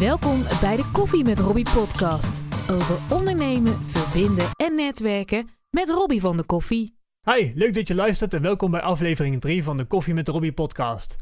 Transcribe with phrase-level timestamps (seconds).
[0.00, 2.40] Welkom bij de Koffie met Robbie podcast.
[2.70, 6.96] Over ondernemen, verbinden en netwerken met Robbie van de Koffie.
[7.22, 10.52] Hi, leuk dat je luistert en welkom bij aflevering 3 van de Koffie met Robbie
[10.52, 11.16] podcast.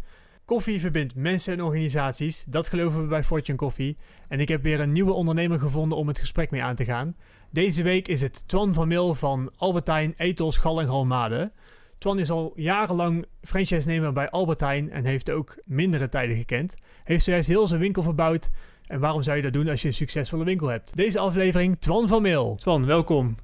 [0.44, 3.96] Koffie verbindt mensen en organisaties, dat geloven we bij Fortune Coffee.
[4.28, 7.16] En ik heb weer een nieuwe ondernemer gevonden om het gesprek mee aan te gaan.
[7.50, 11.52] Deze week is het Twan van Mil van Albertijn, Ethos, Gal en Galmade.
[11.98, 16.76] Twan is al jarenlang franchise-nemer bij Albertijn en heeft ook mindere tijden gekend.
[17.04, 18.50] Heeft zojuist heel zijn winkel verbouwd.
[18.86, 20.96] En waarom zou je dat doen als je een succesvolle winkel hebt?
[20.96, 22.56] Deze aflevering, Twan van Mil.
[22.56, 23.37] Twan, welkom.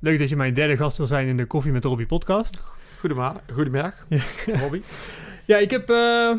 [0.00, 2.60] Leuk dat je mijn derde gast wil zijn in de Koffie met Robbie podcast.
[2.98, 4.06] Goedemiddag, goedemiddag
[4.46, 4.82] Robbie.
[5.44, 6.32] Ja, ik heb, eh,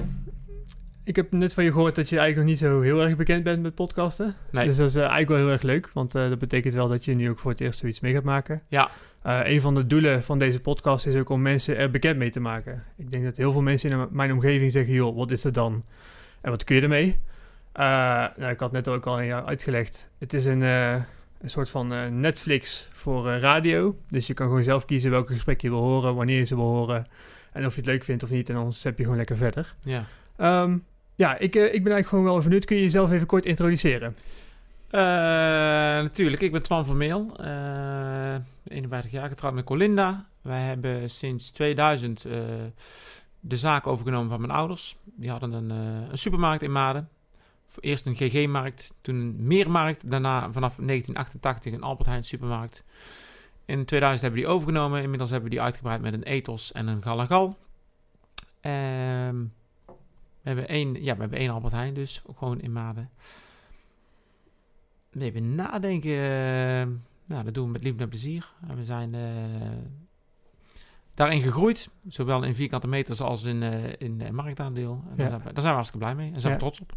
[1.03, 3.43] ik heb net van je gehoord dat je eigenlijk nog niet zo heel erg bekend
[3.43, 4.35] bent met podcasten.
[4.51, 4.65] Nee.
[4.65, 7.05] Dus dat is eh, eigenlijk wel heel erg leuk, want eh, dat betekent wel dat
[7.05, 8.61] je nu ook voor het eerst zoiets mee gaat maken.
[8.67, 8.89] Ja.
[9.21, 12.29] Eh, een van de doelen van deze podcast is ook om mensen er bekend mee
[12.29, 12.83] te maken.
[12.97, 15.83] Ik denk dat heel veel mensen in mijn omgeving zeggen, joh, wat is dat dan?
[16.41, 17.19] En wat kun je ermee?
[17.71, 17.85] Eh,
[18.37, 20.09] nou, ik had net ook al aan jou uitgelegd.
[20.17, 20.93] Het is een, eh,
[21.41, 23.95] een soort van Netflix voor radio.
[24.09, 26.65] Dus je kan gewoon zelf kiezen welke gesprek je wil horen, wanneer je ze wil
[26.65, 27.05] horen.
[27.51, 28.49] En of je het leuk vindt of niet.
[28.49, 29.75] En dan zet je gewoon lekker verder.
[29.83, 30.05] Ja.
[30.37, 30.77] Ehm,
[31.15, 32.65] ja, ik, ik ben eigenlijk gewoon wel benieuwd.
[32.65, 34.15] Kun je jezelf even kort introduceren?
[34.89, 35.01] Eh,
[36.01, 37.37] natuurlijk, ik ben Twan van Meel.
[37.37, 40.27] eh 51 jaar, getrouwd met Colinda.
[40.41, 42.31] Wij hebben sinds 2000 eh,
[43.39, 44.97] de zaak overgenomen van mijn ouders.
[45.03, 47.09] Die hadden een, een supermarkt in Maden.
[47.79, 50.11] Eerst een GG-markt, toen een meermarkt.
[50.11, 52.83] Daarna vanaf 1988 een Albert Heijn supermarkt.
[53.65, 55.01] In 2000 hebben we die overgenomen.
[55.01, 57.57] Inmiddels hebben we die uitgebreid met een Ethos en een Gal en Gal.
[58.61, 59.43] Ehm,
[60.41, 63.09] we hebben één, ja, we hebben één Albert Heijn dus, gewoon in Maden.
[65.19, 66.11] Even nadenken.
[66.11, 66.87] eh,
[67.25, 68.51] nou, dat doen we met liefde en plezier.
[68.67, 69.21] En we zijn eh,
[71.13, 71.89] daarin gegroeid.
[72.07, 75.03] Zowel in vierkante meters als in, eh, in marktaandeel.
[75.09, 75.15] En Ja.
[75.17, 76.31] daar, zijn we, daar zijn we hartstikke blij mee.
[76.33, 76.69] En zijn we Ja.
[76.69, 76.93] trots op.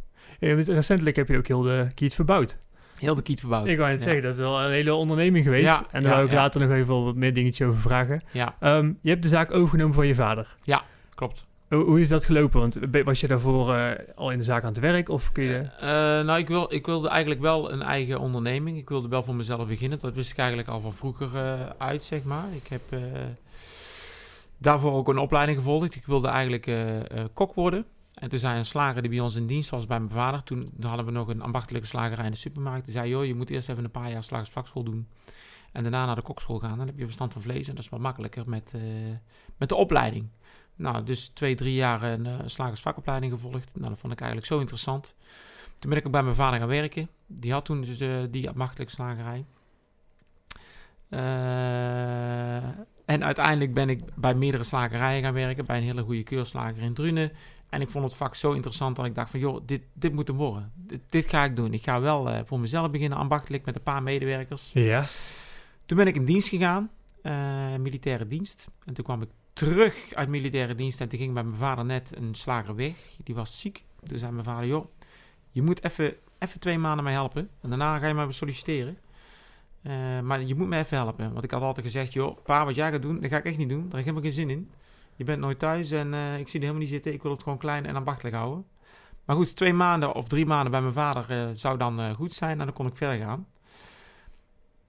[0.75, 2.59] Recentelijk heb je ook heel de kiet verbouwd.
[2.99, 3.67] Heel de kiet verbouwd.
[3.67, 4.05] Ik wou net Ja.
[4.05, 5.65] zeggen, dat is wel een hele onderneming geweest.
[5.67, 6.37] Ja, en daar ja, wil ik ja.
[6.37, 8.21] later nog even wat meer dingetjes over vragen.
[8.33, 10.57] Ja, Ehm, je hebt de zaak overgenomen van je vader.
[11.15, 11.47] klopt.
[11.75, 12.61] Hoe, is dat gelopen?
[12.61, 15.09] Want was je daarvoor eh, al in de zaak aan het werk?
[15.09, 15.59] Of kun je...
[15.59, 15.89] Eh,
[16.27, 18.79] nou, ik, wil, ik wilde eigenlijk wel een eigen onderneming.
[18.79, 19.99] Ik wilde wel voor mezelf beginnen.
[19.99, 22.45] Dat wist ik eigenlijk al van vroeger eh, uit, zeg maar.
[22.55, 23.01] Ik heb eh,
[24.63, 25.95] daarvoor ook een opleiding gevolgd.
[25.95, 27.85] Ik wilde eigenlijk eh, eh, kok worden.
[28.15, 30.43] En toen zei een slager die bij ons in dienst was bij mijn vader.
[30.43, 32.85] Toen, hadden we nog een ambachtelijke slagerij in de supermarkt.
[32.85, 35.09] Die zei, joh, je moet eerst even een paar jaar slagersvakschool doen.
[35.73, 36.79] En daarna naar de kokschool gaan.
[36.79, 37.69] Dan heb je verstand van vlees.
[37.69, 38.81] En dat is wat makkelijker met, eh,
[39.57, 40.29] met de opleiding.
[40.83, 43.73] Nou, dus twee, drie jaar een eh, slagersvakopleiding gevolgd.
[43.75, 45.15] Nou, dat vond ik eigenlijk zo interessant.
[45.79, 47.09] Toen ben ik ook bij mijn vader gaan werken.
[47.27, 49.45] Die had toen dus eh, die ambachtelijke slagerij.
[51.09, 52.69] Eh,
[53.05, 55.67] en uiteindelijk ben ik bij meerdere slagerijen gaan werken.
[55.67, 57.33] Bij een hele goede keurslager in Drunen.
[57.69, 59.41] En ik vond het vak zo interessant dat ik dacht van...
[59.41, 60.73] joh, dit, dit moet hem worden.
[60.75, 61.73] Dit, dit ga ik doen.
[61.73, 64.71] Ik ga wel voor mezelf beginnen ambachtelijk met een paar medewerkers.
[64.73, 65.05] Ja.
[65.87, 66.91] Toen ben ik in dienst gegaan,
[67.81, 68.67] militaire dienst.
[68.85, 72.11] En toen kwam ik terug uit militaire dienst en toen ging bij mijn vader net
[72.17, 72.95] een slager weg.
[73.25, 73.85] Die was ziek.
[74.07, 74.87] Toen zei mijn vader, joh,
[75.51, 76.17] je moet even,
[76.59, 77.51] twee maanden mij helpen.
[77.61, 78.99] En daarna ga je maar solliciteren.
[79.83, 81.33] Eh, maar je moet me even helpen.
[81.33, 83.57] Want ik had altijd gezegd, joh, pa, wat jij gaat doen, dat ga ik echt
[83.57, 83.89] niet doen.
[83.89, 84.71] Daar heb ik helemaal geen zin in.
[85.17, 87.13] Je bent nooit thuis en eh, ik zie er helemaal niet zitten.
[87.13, 88.67] Ik wil het gewoon klein en ambachtelijk houden.
[89.25, 92.59] Maar goed, twee maanden of drie maanden bij mijn vader eh, zou dan goed zijn.
[92.59, 93.47] En dan kon ik verder gaan.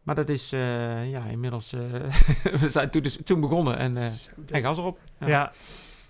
[0.03, 1.73] Maar dat is, eh, ja, inmiddels...
[1.73, 1.81] eh,
[2.61, 4.03] we zijn toen, dus, toen begonnen en, eh
[4.35, 4.99] dat en gas erop.
[5.25, 5.51] Ja.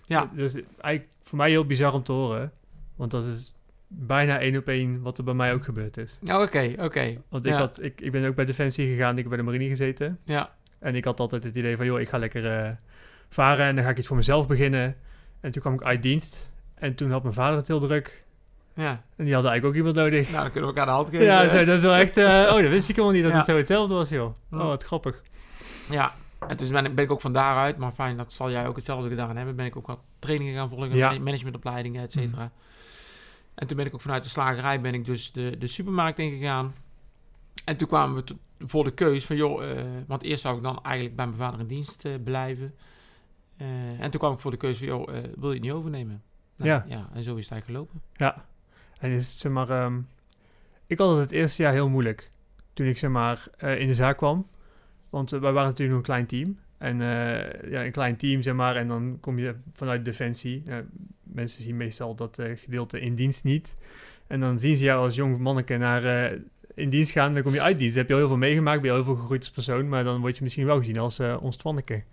[0.05, 0.29] Ja.
[0.33, 2.51] Dus eigenlijk voor mij heel bizar om te horen.
[2.95, 3.53] Want dat is
[3.87, 6.19] bijna één op één wat er bij mij ook gebeurd is.
[6.31, 7.17] Oh, Oké, oké.
[7.29, 7.57] Want ik, Ja.
[7.57, 9.11] had, ik, ik ben ook bij Defensie gegaan.
[9.11, 10.19] Ik heb bij de marine gezeten.
[10.23, 12.71] Ja, En ik had altijd het idee van, joh, ik ga lekker eh,
[13.29, 14.95] varen en dan ga ik iets voor mezelf beginnen.
[15.39, 16.51] En toen kwam ik uit dienst.
[16.75, 18.22] En toen had mijn vader het heel druk.
[18.75, 19.03] Ja.
[19.15, 20.29] En die hadden eigenlijk ook iemand nodig.
[20.29, 21.25] Nou, dan kunnen we elkaar de hand geven.
[21.25, 22.17] Ja, zo, dat is wel echt...
[22.17, 23.37] eh, oh, dat wist ik helemaal niet dat Ja.
[23.37, 24.33] het zo hetzelfde was, joh.
[24.51, 25.21] Oh, wat grappig.
[25.89, 26.13] Ja,
[26.47, 28.75] en dus ben ik, ben ik ook van daaruit, maar fijn, dat zal jij ook
[28.75, 29.55] hetzelfde gedaan hebben.
[29.55, 31.19] Ben ik ook wat trainingen gaan volgen, Ja.
[31.19, 32.51] managementopleidingen, et cetera.
[33.55, 36.73] En toen ben ik ook vanuit de slagerij ben ik dus de, de supermarkt ingegaan.
[37.65, 38.35] En toen kwamen we
[38.65, 41.59] voor de keus van, joh, eh, want eerst zou ik dan eigenlijk bij mijn vader
[41.59, 42.73] in dienst eh, blijven.
[43.99, 46.21] En toen kwam ik voor de keuze van, joh, wil je het niet overnemen?
[46.57, 46.85] Nou, Ja.
[46.87, 47.09] ja.
[47.13, 48.01] En zo is het eigenlijk gelopen.
[48.15, 48.45] Ja.
[49.03, 49.69] En is het, zeg maar...
[49.69, 49.99] ehm,
[50.87, 52.29] ik had het het eerste jaar heel moeilijk.
[52.73, 54.47] Toen ik, zeg maar, eh, in de zaak kwam.
[55.09, 56.59] Want eh, wij waren natuurlijk nog een klein team.
[56.77, 58.75] En eh, ja, een klein team, zeg maar.
[58.75, 60.63] En dan kom je vanuit Defensie.
[60.67, 60.77] Eh,
[61.23, 63.75] mensen zien meestal dat gedeelte in dienst niet.
[64.27, 66.31] En dan zien ze jou als jong manneke naar...
[66.75, 67.93] in dienst gaan, dan kom je uit dienst.
[67.93, 69.89] Dan heb je al heel veel meegemaakt, ben je al heel veel gegroeid als persoon,
[69.89, 72.03] maar dan word je misschien wel gezien als ons Twanneke.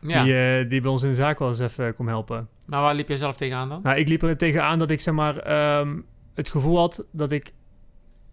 [0.00, 0.24] Ja.
[0.24, 2.48] Die, die bij ons in de zaak wel eens even kon helpen.
[2.66, 3.80] Maar waar liep je zelf tegenaan dan?
[3.82, 5.98] Nou, ik liep er tegenaan dat ik zeg maar ehm,
[6.34, 7.52] het gevoel had dat ik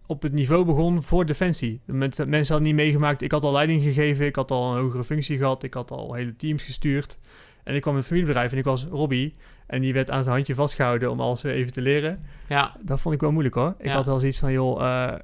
[0.06, 1.80] op het niveau begon voor Defensie.
[1.84, 3.22] De mensen, mensen hadden niet meegemaakt.
[3.22, 4.26] Ik had al leiding gegeven.
[4.26, 5.62] Ik had al een hogere functie gehad.
[5.62, 7.18] Ik had al hele teams gestuurd.
[7.64, 9.34] En ik kwam in een familiebedrijf en ik was Robbie.
[9.66, 12.24] En die werd aan zijn handje vastgehouden om alles weer even te leren.
[12.48, 13.74] Ja, Dat vond ik wel moeilijk hoor.
[13.78, 13.92] Ik Ja.
[13.94, 15.18] had wel zoiets van, joh, eh,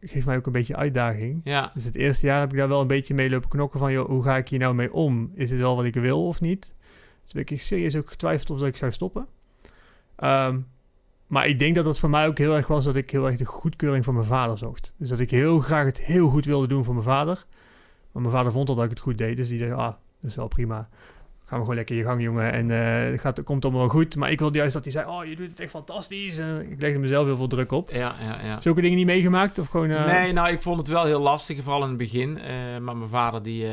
[0.00, 1.40] geef mij ook een beetje uitdaging.
[1.44, 3.92] ja, Dus het eerste jaar heb ik daar wel een beetje mee lopen knokken van,
[3.92, 5.30] joh, hoe ga ik hier nou mee om?
[5.34, 6.74] Is dit wel wat ik wil of niet?
[7.22, 9.26] Dus ben ik serieus ook getwijfeld of dat ik zou stoppen.
[10.16, 10.58] Ehm,
[11.32, 13.36] maar ik denk dat dat voor mij ook heel erg was dat ik heel erg
[13.36, 14.94] de goedkeuring van mijn vader zocht.
[14.96, 17.44] Dus dat ik heel graag het heel goed wilde doen voor mijn vader.
[18.12, 20.30] Maar mijn vader vond al dat ik het goed deed, dus die dacht, ah, dat
[20.30, 20.88] is wel prima.
[21.44, 22.52] Gaan we gewoon lekker je gang, jongen.
[22.52, 24.16] En eh, het gaat, komt allemaal wel goed.
[24.16, 26.38] Maar ik wilde juist dat hij zei, oh, je doet het echt fantastisch.
[26.38, 27.90] En ik legde mezelf heel veel druk op.
[27.90, 28.38] ja, ja.
[28.44, 28.60] ja.
[28.60, 29.58] Zulke dingen niet meegemaakt?
[29.58, 29.90] Of gewoon...
[29.90, 32.38] eh, Nee, nou, ik vond het wel heel lastig, vooral in het begin.
[32.38, 33.66] Eh, maar mijn vader, die,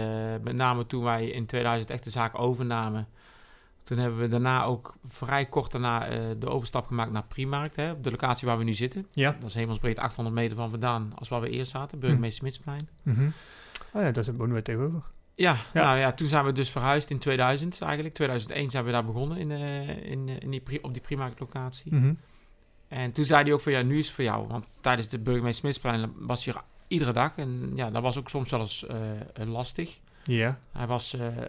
[0.43, 3.07] met name toen wij in 2000 echt de zaak overnamen...
[3.89, 7.75] Toen hebben we daarna ook vrij kort daarna eh, de overstap gemaakt naar Primarkt.
[7.75, 9.07] Hè, op de locatie waar we nu zitten.
[9.11, 9.35] Ja.
[9.39, 11.99] Dat is hemelsbreed 800 meter van vandaan als waar we eerst zaten.
[11.99, 12.89] Burgemeester Smitsplein.
[13.03, 13.29] Mhm.
[13.93, 15.01] Oh ja, daar wonen we tegenover.
[15.35, 15.83] Ja, Ja.
[15.83, 18.15] Nou ja, toen zijn we dus verhuisd in 2000 eigenlijk.
[18.15, 21.95] 2001 zijn we daar begonnen in, eh, in, eh, in die, op die Primarkt locatie.
[21.95, 22.13] Mhm.
[22.87, 24.47] En toen zei hij ook van ja, nu is het voor jou.
[24.47, 27.37] Want tijdens de burgemeester Smitsplein was hij er iedere dag.
[27.37, 28.85] En ja, dat was ook soms wel eens
[29.33, 29.99] lastig.
[30.35, 30.59] Ja.
[30.71, 31.43] Hij was eh, eh,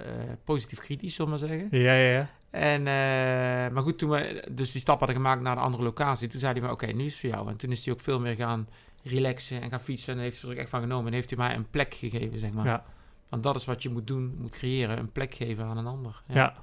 [0.44, 1.68] positief kritisch, zullen we maar zeggen.
[1.80, 2.30] Ja, ja, ja.
[2.50, 6.28] En, eh, maar goed, toen we dus die stap hadden gemaakt naar de andere locatie,
[6.28, 7.48] toen zei hij van oké, nu is het voor jou.
[7.48, 8.68] En toen is hij ook veel meer gaan
[9.02, 10.14] relaxen en gaan fietsen.
[10.14, 11.06] En heeft hij er ook echt van genomen.
[11.06, 12.66] En heeft hij mij een plek gegeven, zeg maar.
[12.66, 12.84] Ja.
[13.28, 14.98] Want dat is wat je moet doen, moet creëren.
[14.98, 16.22] Een plek geven aan een ander.
[16.26, 16.54] Ja.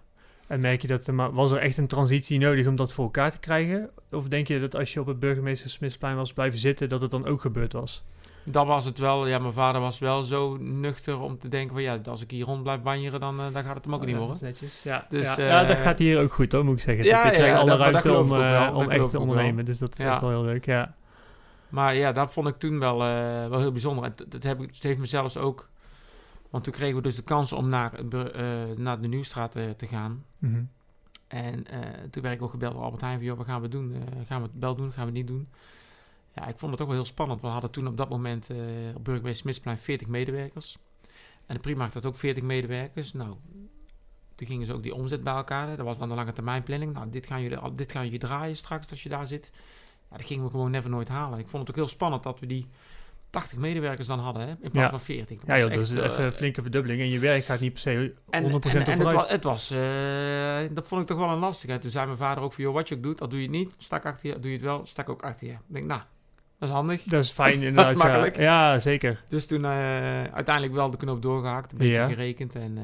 [0.48, 3.04] En merk je dat, er maar was er echt een transitie nodig om dat voor
[3.04, 3.90] elkaar te krijgen?
[4.12, 7.12] Of denk je dat als je op het burgemeester Smithsplein was blijven zitten, dat het
[7.12, 8.04] dan ook gebeurd was?
[8.50, 9.28] Dat was het wel.
[9.28, 12.46] Ja, mijn vader was wel zo nuchter om te denken van ja, als ik hier
[12.46, 14.38] rond blijf banjeren, dan, eh, dan gaat het hem ook niet ja, worden.
[14.42, 14.82] netjes.
[14.84, 15.38] Ja, Dus, ja.
[15.38, 17.06] eh, ja, dat gaat hier ook goed hoor, moet ik zeggen.
[17.06, 18.74] Ja, Ja, je krijgt alle dat- ruimte om, ook eh, wel.
[18.76, 19.66] Om echt te ook ondernemen.
[19.66, 20.96] Dus dat is echt wel heel leuk, ja.
[21.70, 24.04] Maar ja, dat vond ik toen wel, eh, wel heel bijzonder.
[24.04, 25.70] En dat, heb ik, het heeft me zelfs ook...
[26.50, 28.42] Want toen kregen we dus de kans om naar, eh,
[28.76, 30.24] naar de Nieuwstraat eh, te gaan.
[30.38, 30.62] Mhm.
[31.28, 31.80] En eh,
[32.12, 33.26] toen werd ik ook gebeld door Albert Heijn van...
[33.26, 33.94] Joh, wat gaan we doen?
[33.94, 34.92] Eh, gaan we het wel doen?
[34.92, 35.48] Gaan we het niet doen?
[36.38, 37.42] Ja, ik vond het ook wel heel spannend.
[37.42, 38.58] We hadden toen op dat moment eh,
[38.96, 40.78] op Burgemeester Smitsplein 40 medewerkers.
[41.46, 43.14] En de Primark had ook 40 medewerkers.
[43.14, 43.36] Nou,
[44.36, 45.68] toen gingen ze ook die omzet bij elkaar.
[45.78, 46.94] Dat was dan de lange termijn planning.
[46.94, 49.50] Nou, dit gaan jullie, dit gaan jullie draaien straks als je daar zit.
[50.10, 51.40] Ja, dat gingen we gewoon never nooit halen.
[51.40, 52.68] Ik vond het ook heel spannend dat we die
[53.30, 54.90] 80 medewerkers dan hadden, hè, in plaats Ja.
[54.90, 55.40] van 40.
[55.46, 57.02] Ja joh, dat is eh, even een flinke verdubbeling.
[57.02, 59.72] En je werk gaat niet per se 100% en, en, en het, was, het was,
[59.72, 61.82] eh, dat vond ik toch wel een lastigheid.
[61.82, 63.56] Toen zei mijn vader ook van, joh, wat je ook doet, al doe je het
[63.56, 65.54] niet, sta ik achter je, doe je het wel, sta ik ook achter je.
[65.54, 66.02] Ik denk, nou,
[66.60, 67.04] dat is handig.
[67.04, 67.92] Dat is fijn Dat is inderdaad.
[67.98, 68.04] ja.
[68.04, 68.38] makkelijk.
[68.38, 69.24] Ja, zeker.
[69.28, 69.72] Dus toen eh,
[70.24, 72.08] uiteindelijk wel de knoop doorgehakt, een beetje Ja.
[72.08, 72.56] gerekend.
[72.56, 72.84] En eh,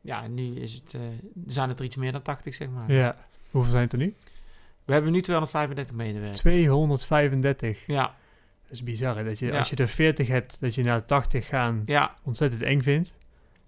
[0.00, 1.00] ja, nu is het, eh,
[1.46, 2.92] zijn het er iets meer dan 80, zeg maar.
[2.92, 3.16] Ja.
[3.50, 4.14] Hoeveel zijn het er nu?
[4.84, 6.38] We hebben nu 235 medewerkers.
[6.40, 7.86] 235.
[7.86, 8.14] Ja,
[8.62, 9.24] Dat is bizar hè?
[9.24, 9.58] Dat je, Ja.
[9.58, 13.14] als je er 40 hebt, dat je naar 80 gaan ja, ontzettend eng vindt.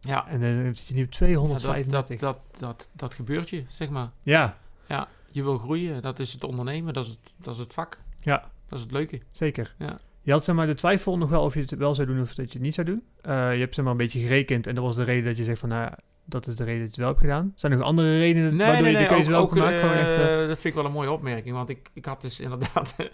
[0.00, 0.29] ja.
[0.29, 2.21] En dan zit je nu op Ja, dat, 235.
[2.21, 4.11] dat, dat, dat, dat gebeurt je, zeg maar.
[4.23, 4.56] Ja,
[4.89, 7.99] Ja, je wil groeien, dat is het ondernemen, dat is het, dat is het vak,
[8.21, 9.21] ja, dat is het leuke.
[9.29, 9.75] zeker.
[9.79, 9.99] Ja.
[10.23, 12.35] Je had zeg maar de twijfel nog wel of je het wel zou doen of
[12.35, 13.03] dat je het niet zou doen.
[13.21, 15.45] Eh, je hebt zeg maar een beetje gerekend en dat was de reden dat je
[15.45, 15.91] zegt van nou,
[16.25, 17.53] dat is de reden dat je het wel hebt gedaan.
[17.55, 19.81] Zijn er nog andere redenen waardoor je de keuze wel hebt gemaakt?
[19.81, 22.41] eh, echt, eh, dat vind ik wel een mooie opmerking, want ik, ik had dus
[22.41, 22.97] inderdaad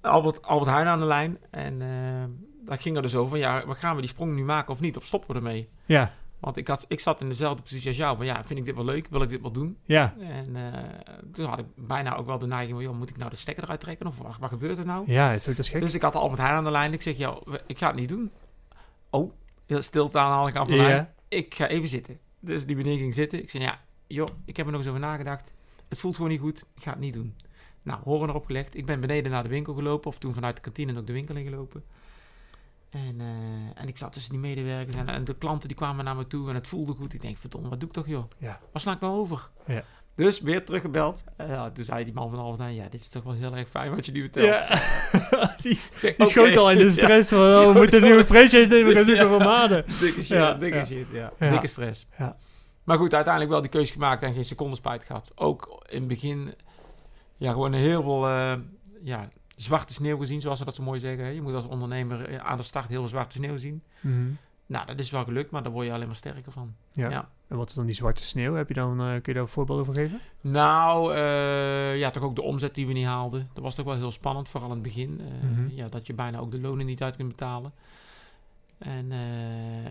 [0.00, 1.82] Albert, Albert Heijn aan de lijn en
[2.64, 5.04] dat ging er dus over, ja, gaan we die sprong nu maken of niet, of
[5.04, 5.68] stoppen we ermee?
[5.86, 6.12] ja,
[6.42, 8.74] Want ik, had, ik zat in dezelfde positie als jou, van ja, vind ik dit
[8.74, 9.78] wel leuk, wil ik dit wel doen?
[9.84, 13.16] ja, En eh, toen had ik bijna ook wel de neiging van, joh, moet ik
[13.16, 15.12] nou de stekker eruit trekken of wat, wat gebeurt er nou?
[15.12, 15.80] ja, het is ook gek.
[15.80, 16.92] Dus ik had Albert Heijn aan de lijn.
[16.92, 18.30] Ik zeg, ja, ik ga het niet doen.
[19.10, 19.30] Oh,
[19.66, 22.18] stilte aan de ja, Ik ga even zitten.
[22.40, 23.42] Dus die meneer ging zitten.
[23.42, 25.52] Ik zei, ja, joh, ik heb er nog eens over nagedacht.
[25.88, 26.64] Het voelt gewoon niet goed.
[26.74, 27.36] Ik ga het niet doen.
[27.82, 28.76] Nou, horen erop gelegd.
[28.76, 30.08] Ik ben beneden naar de winkel gelopen.
[30.08, 31.84] Of toen vanuit de kantine ook de winkel ingelopen.
[32.92, 34.96] En, eh, en ik zat tussen die medewerkers.
[34.96, 36.48] En, en de klanten die kwamen naar me toe.
[36.48, 37.14] En het voelde goed.
[37.14, 38.24] Ik denk, verdomme, wat doe ik toch, joh?
[38.38, 38.60] ja.
[38.72, 39.48] Waar sla ik nou over?
[39.66, 39.84] Ja.
[40.14, 41.24] Dus weer teruggebeld.
[41.36, 43.68] Eh, toen zei die man van Albert Heijn, ja, dit is toch wel heel erg
[43.68, 44.46] fijn wat je nu vertelt.
[44.46, 44.68] Ja,
[45.60, 48.24] die, Ik zeg, die schoot al in de stress van, oh, we moeten een nieuwe
[48.24, 49.28] franchise nemen, we gaan Ja.
[49.28, 49.84] voor maanden.
[50.00, 51.32] Dikke shit, Ja, dikke shit, ja.
[51.38, 52.06] Dikke stress.
[52.18, 52.36] Ja.
[52.84, 55.32] Maar goed, uiteindelijk wel die keuze gemaakt en geen seconde spijt gehad.
[55.34, 56.54] Ook in het begin,
[57.36, 58.52] ja, gewoon heel veel eh,
[59.02, 59.28] ja,
[59.62, 61.24] zwarte sneeuw gezien, zoals ze dat zo mooi zeggen.
[61.24, 61.30] hè.
[61.30, 63.82] Je moet als ondernemer eh, aan de start heel veel zwarte sneeuw zien.
[64.00, 64.30] Mhm.
[64.66, 66.74] Nou, dat is wel gelukt, maar daar word je alleen maar sterker van.
[66.92, 67.10] Ja.
[67.10, 67.28] Ja.
[67.48, 68.54] En wat is dan die zwarte sneeuw?
[68.54, 70.20] Heb je dan, eh, kun je daar een voorbeeld over geven?
[70.40, 73.48] Nou, eh, ja, toch ook de omzet die we niet haalden.
[73.52, 75.20] Dat was toch wel heel spannend, vooral in het begin.
[75.42, 75.68] Mhm.
[75.76, 77.72] ja, dat je bijna ook de lonen niet uit kunt betalen.
[78.78, 79.12] En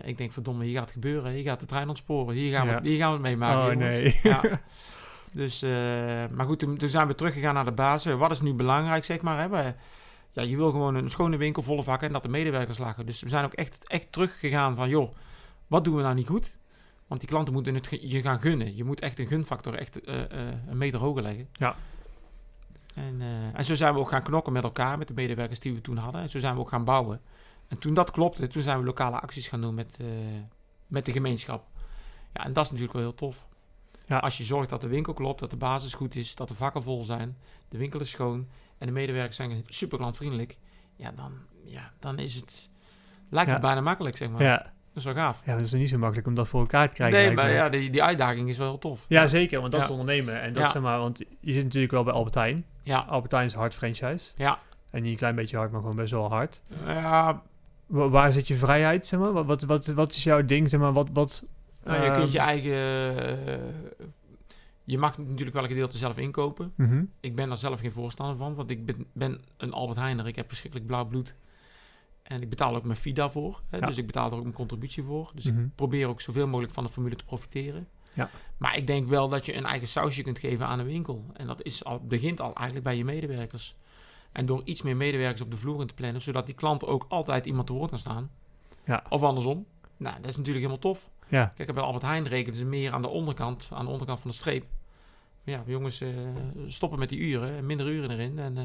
[0.04, 1.32] ik denk, verdomme, hier gaat het gebeuren.
[1.32, 2.34] Hier gaat de trein ontsporen.
[2.34, 2.80] Hier gaan, Ja.
[2.80, 3.94] we, hier gaan we het meemaken, oh jongens.
[3.94, 4.20] nee.
[4.22, 4.40] Ja.
[5.32, 5.70] Dus, eh,
[6.30, 8.14] maar goed, toen, toen zijn we teruggegaan naar de basis.
[8.14, 9.38] Wat is nu belangrijk, zeg maar?
[9.40, 9.48] Hè?
[9.48, 9.74] We-
[10.32, 13.06] ja, je wil gewoon een schone winkel, volle vakken en dat de medewerkers lagen.
[13.06, 15.12] Dus we zijn ook echt, echt teruggegaan van, joh,
[15.66, 16.58] wat doen we nou niet goed?
[17.06, 18.76] Want die klanten moeten het je gaan gunnen.
[18.76, 21.48] Je moet echt een gunfactor echt eh, eh, een meter hoger leggen.
[21.52, 21.76] Ja.
[22.94, 23.22] En,
[23.54, 25.96] en zo zijn we ook gaan knokken met elkaar, met de medewerkers die we toen
[25.96, 26.20] hadden.
[26.20, 27.20] En zo zijn we ook gaan bouwen.
[27.68, 29.98] En toen dat klopte, toen zijn we lokale acties gaan doen met,
[30.86, 31.66] met de gemeenschap.
[32.32, 33.46] Ja, en dat is natuurlijk wel heel tof.
[34.06, 34.18] Ja.
[34.18, 36.82] Als je zorgt dat de winkel klopt, dat de basis goed is, dat de vakken
[36.82, 37.36] vol zijn,
[37.68, 40.56] de winkel is schoon en de medewerkers zijn super klantvriendelijk.
[40.96, 41.32] Ja, dan,
[41.64, 42.68] ja, dan is het,
[43.30, 43.52] lijkt Ja.
[43.54, 44.42] het bijna makkelijk, zeg maar.
[44.42, 44.56] Ja.
[44.58, 45.42] Dat is wel gaaf.
[45.46, 47.18] ja, dat is niet zo makkelijk om dat voor elkaar te krijgen.
[47.26, 49.04] nee, maar ja, die, die uitdaging is wel heel tof.
[49.08, 49.86] Ja, zeker, want dat Ja.
[49.86, 50.40] is ondernemen.
[50.40, 50.70] En dat Ja.
[50.70, 52.64] zeg maar, want je zit natuurlijk wel bij Albert Heijn.
[52.82, 54.30] Ja, Albert Heijn is hard franchise.
[54.36, 54.58] ja.
[54.90, 56.62] En niet een klein beetje hard, maar gewoon best wel hard.
[56.86, 57.42] ja
[57.86, 59.32] Wa- waar zit je vrijheid, zeg maar?
[59.32, 60.92] Wat, wat, wat, wat is jouw ding, zeg maar?
[60.92, 61.42] Wat, wat,
[61.84, 62.72] nou, je kunt je ehm, eigen...
[63.46, 63.54] eh,
[64.84, 66.72] je mag natuurlijk wel een gedeelte zelf inkopen.
[66.76, 67.04] mhm.
[67.20, 70.26] Ik ben daar zelf geen voorstander van, want ik ben, ben een Albert Heijner.
[70.26, 71.34] Ik heb verschrikkelijk blauw bloed.
[72.22, 73.62] En ik betaal ook mijn FIDA voor.
[73.70, 73.86] Hè, Ja.
[73.86, 75.30] Dus ik betaal er ook mijn contributie voor.
[75.34, 75.60] Dus Mhm.
[75.64, 77.88] ik probeer ook zoveel mogelijk van de formule te profiteren.
[78.12, 78.30] Ja.
[78.56, 81.24] Maar ik denk wel dat je een eigen sausje kunt geven aan een winkel.
[81.32, 83.76] En dat is al, begint al eigenlijk bij je medewerkers.
[84.32, 87.04] En door iets meer medewerkers op de vloer in te plannen, zodat die klant ook
[87.08, 88.30] altijd iemand te woord kan staan.
[88.84, 89.04] Ja.
[89.08, 89.66] Of andersom.
[89.96, 91.10] Nou, dat is natuurlijk helemaal tof.
[91.32, 94.30] Ja, Kijk, bij Albert Heijn rekenen ze meer aan de onderkant, aan de onderkant van
[94.30, 94.64] de streep.
[95.44, 96.08] Ja, jongens, eh,
[96.66, 98.38] stoppen met die uren, minder uren erin.
[98.38, 98.64] En eh,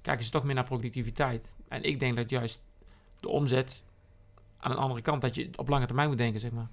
[0.00, 1.54] kijken ze toch meer naar productiviteit.
[1.68, 2.62] En ik denk dat juist
[3.20, 3.82] de omzet
[4.58, 6.68] aan de andere kant, dat je op lange termijn moet denken, zeg maar.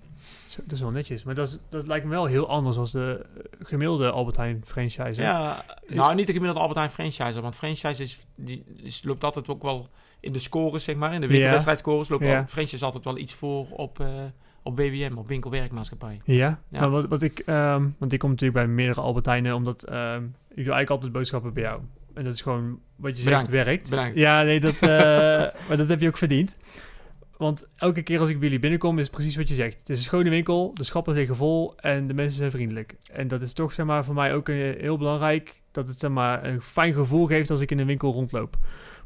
[0.56, 1.24] dat is wel netjes.
[1.24, 3.26] Maar dat, is, dat lijkt me wel heel anders als de
[3.60, 5.22] gemiddelde Albert Heijn franchise.
[5.22, 9.48] Ja, nou, niet de gemiddelde Albert Heijn franchise, want franchise is, die, is, loopt altijd
[9.48, 9.88] ook wel
[10.20, 11.14] in de scores, zeg maar.
[11.14, 12.48] In de winkelwedstrijdscores loopt Ja.
[12.48, 14.08] franchise altijd wel iets voor op, eh,
[14.70, 16.22] op BWM, op winkelwerkmaatschappij.
[16.24, 16.80] Ja, Ja.
[16.80, 20.66] Maar wat, wat ik, ehm, want ik kom natuurlijk bij meerdere Albertijnen, omdat ehm, ik
[20.66, 21.82] doe eigenlijk altijd boodschappen bij jou.
[22.14, 23.52] En dat is gewoon wat je Bedankt.
[23.52, 23.90] zegt werkt.
[23.90, 24.16] Bedankt.
[24.16, 24.90] Ja, nee, dat, eh,
[25.68, 26.58] maar dat heb je ook verdiend.
[27.38, 29.78] Want elke keer als ik bij jullie binnenkom, is het precies wat je zegt.
[29.80, 32.96] Het is een schone winkel, de schappen liggen vol en de mensen zijn vriendelijk.
[33.12, 36.44] En dat is toch zeg maar, voor mij ook eh, heel belangrijk, dat het zeg
[36.44, 38.58] een fijn gevoel geeft als ik in een winkel rondloop.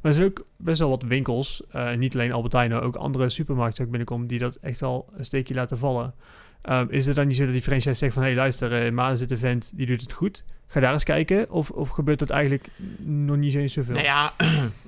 [0.01, 2.95] Maar er zijn ook best wel wat winkels, eh, niet alleen Albert Heijn, maar ook
[2.95, 6.13] andere supermarkten waar ik binnenkom, die dat echt al een steekje laten vallen.
[6.61, 8.21] Ehm, is het dan niet zo dat die franchise zegt van...
[8.21, 10.43] hé, hey, luister, eh, in Maden zit een vent, die doet het goed.
[10.67, 11.51] Ga daar eens kijken.
[11.51, 12.67] Of, of gebeurt dat eigenlijk
[13.03, 13.93] nog niet eens zoveel?
[13.93, 14.33] Nou ja,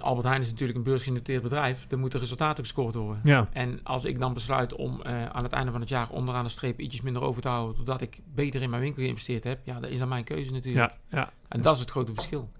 [0.00, 1.90] Albert Heijn is natuurlijk een beursgenoteerd bedrijf.
[1.90, 3.20] Er moeten resultaten gescoord worden.
[3.24, 6.44] Ja, En als ik dan besluit om eh, aan het einde van het jaar onderaan
[6.44, 9.60] de streep ietsjes minder over te houden, doordat ik beter in mijn winkel geïnvesteerd heb,
[9.64, 10.92] ja, dat is dan mijn keuze natuurlijk.
[11.10, 12.50] ja, ja, En dat is het grote verschil.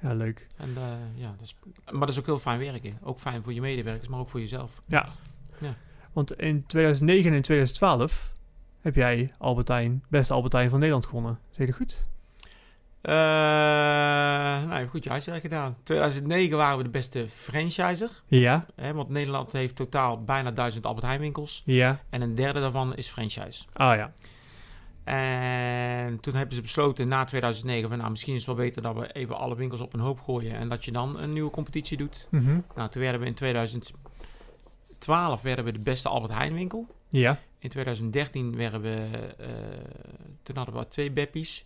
[0.00, 0.46] ja, leuk.
[0.56, 0.82] En, eh,
[1.14, 1.56] ja, dat is,
[1.90, 2.98] maar dat is ook heel fijn werken.
[3.02, 4.82] Ook fijn voor je medewerkers, maar ook voor jezelf.
[4.86, 5.08] Ja.
[5.60, 5.74] Ja.
[6.12, 8.34] Want in 2009 en 2012
[8.80, 11.38] heb jij Albertijn, beste Albertijn van Nederland gewonnen.
[11.48, 12.04] Zeg je dat goed?
[13.00, 13.14] Eh
[14.68, 15.76] nou, goed je huiswerk gedaan.
[15.82, 18.10] 2009 waren we de beste franchiser.
[18.26, 21.62] Ja, Hè, want Nederland heeft totaal bijna duizend Albert Heijn winkels.
[21.64, 22.00] ja.
[22.10, 23.64] En een derde daarvan is franchise.
[23.72, 24.12] Ah ja.
[25.04, 28.94] En toen hebben ze besloten na 2009 van nou misschien is het wel beter dat
[28.96, 31.96] we even alle winkels op een hoop gooien en dat je dan een nieuwe competitie
[31.96, 32.26] doet.
[32.30, 32.58] Mhm.
[32.74, 36.86] Nou, toen werden we in 2012 werden we de beste Albert Heijn winkel.
[37.08, 38.94] Ja, In 2013 werden we,
[39.38, 39.46] eh,
[40.42, 41.64] toen hadden we twee Beppies.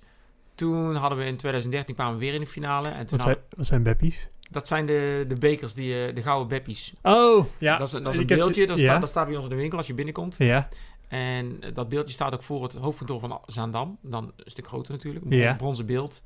[0.55, 2.89] Toen hadden we in 2013 kwamen we weer in de finale.
[2.89, 4.29] En toen wat zijn, wat zijn Beppies?
[4.51, 6.93] dat zijn de, de bekers, die, eh, de gouden Beppies.
[7.03, 7.79] Oh, ja.
[7.79, 8.85] dat is, een- dat is beeldje, dat, ja.
[8.85, 10.37] staat, dat staat bij ons in de winkel als je binnenkomt.
[10.39, 10.69] Ja,
[11.09, 13.99] En eh, dat beeldje staat ook voor het hoofdkantoor van Zaandam.
[14.03, 15.45] Dan een stuk groter natuurlijk, een Ja.
[15.45, 16.23] bron- bronzen beeld.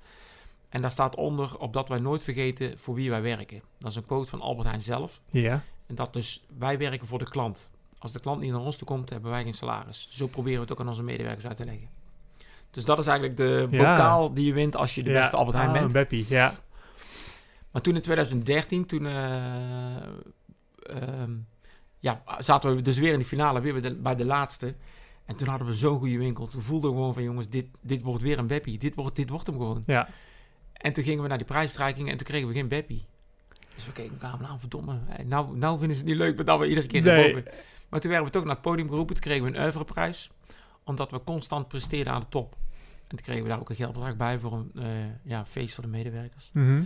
[0.68, 3.62] En daar staat onder, opdat wij nooit vergeten voor wie wij werken.
[3.78, 5.20] Dat is een quote van Albert Heijn zelf.
[5.30, 5.62] ja.
[5.86, 7.70] En dat dus, wij werken voor de klant.
[7.98, 10.08] Als de klant niet naar ons toe komt, hebben wij geen salaris.
[10.10, 11.88] Zo proberen we het ook aan onze medewerkers uit te leggen.
[12.76, 13.78] Dus dat is eigenlijk de Ja.
[13.78, 15.20] bokaal die je wint als je de Ja.
[15.20, 15.86] beste Albert Heijn Ah, bent.
[15.86, 16.54] een Beppie, ja.
[17.70, 19.96] Maar toen in 2013, toen eh,
[20.82, 21.30] ehm,
[21.98, 24.74] ja, zaten we dus weer in de finale, weer bij de, bij de laatste.
[25.24, 26.46] En toen hadden we zo'n goede winkel.
[26.46, 28.78] Toen voelden we gewoon van jongens, dit, dit wordt weer een Beppie.
[28.78, 29.82] Dit wordt, dit wordt hem gewoon.
[29.86, 30.08] Ja,
[30.72, 33.04] En toen gingen we naar die prijsstrijking en toen kregen we geen Beppie.
[33.74, 34.98] Dus we keken elkaar aan, verdomme.
[35.08, 37.22] eh, Nou, nou vinden ze het niet leuk dat we iedere keer Nee.
[37.22, 37.44] gebogen.
[37.88, 39.14] Maar toen werden we toch naar het podium geroepen.
[39.14, 40.30] Toen kregen we een oeuvreprijs.
[40.84, 42.56] Omdat we constant presteerden aan de top.
[43.08, 44.84] En toen kregen we daar ook een geldbedrag bij voor een eh,
[45.22, 46.50] ja, feest voor de medewerkers.
[46.52, 46.82] Mhm.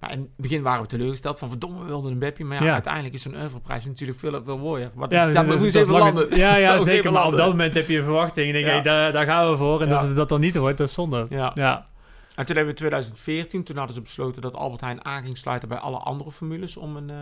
[0.00, 2.44] Maar in het begin waren we teleurgesteld van verdomme, we wilden een Beppie.
[2.44, 2.72] Maar ja, Ja.
[2.72, 4.90] uiteindelijk is zo'n oeuvreprijs natuurlijk veel, veel mooier.
[4.94, 6.36] Maar Ja, dat- dat even landen.
[6.36, 7.12] Ja, ja zeker.
[7.12, 8.46] Maar op dat moment heb je een verwachting.
[8.46, 8.72] En denk Ja.
[8.72, 9.82] hey, daar, daar gaan we voor.
[9.82, 11.26] En dat het dat dan niet wordt, dat is zonde.
[11.28, 11.50] Ja.
[11.54, 11.86] Ja.
[12.34, 15.38] En toen hebben we in 2014, toen hadden ze besloten dat Albert Heijn aan ging
[15.38, 17.16] sluiten bij alle andere formules om een, eh,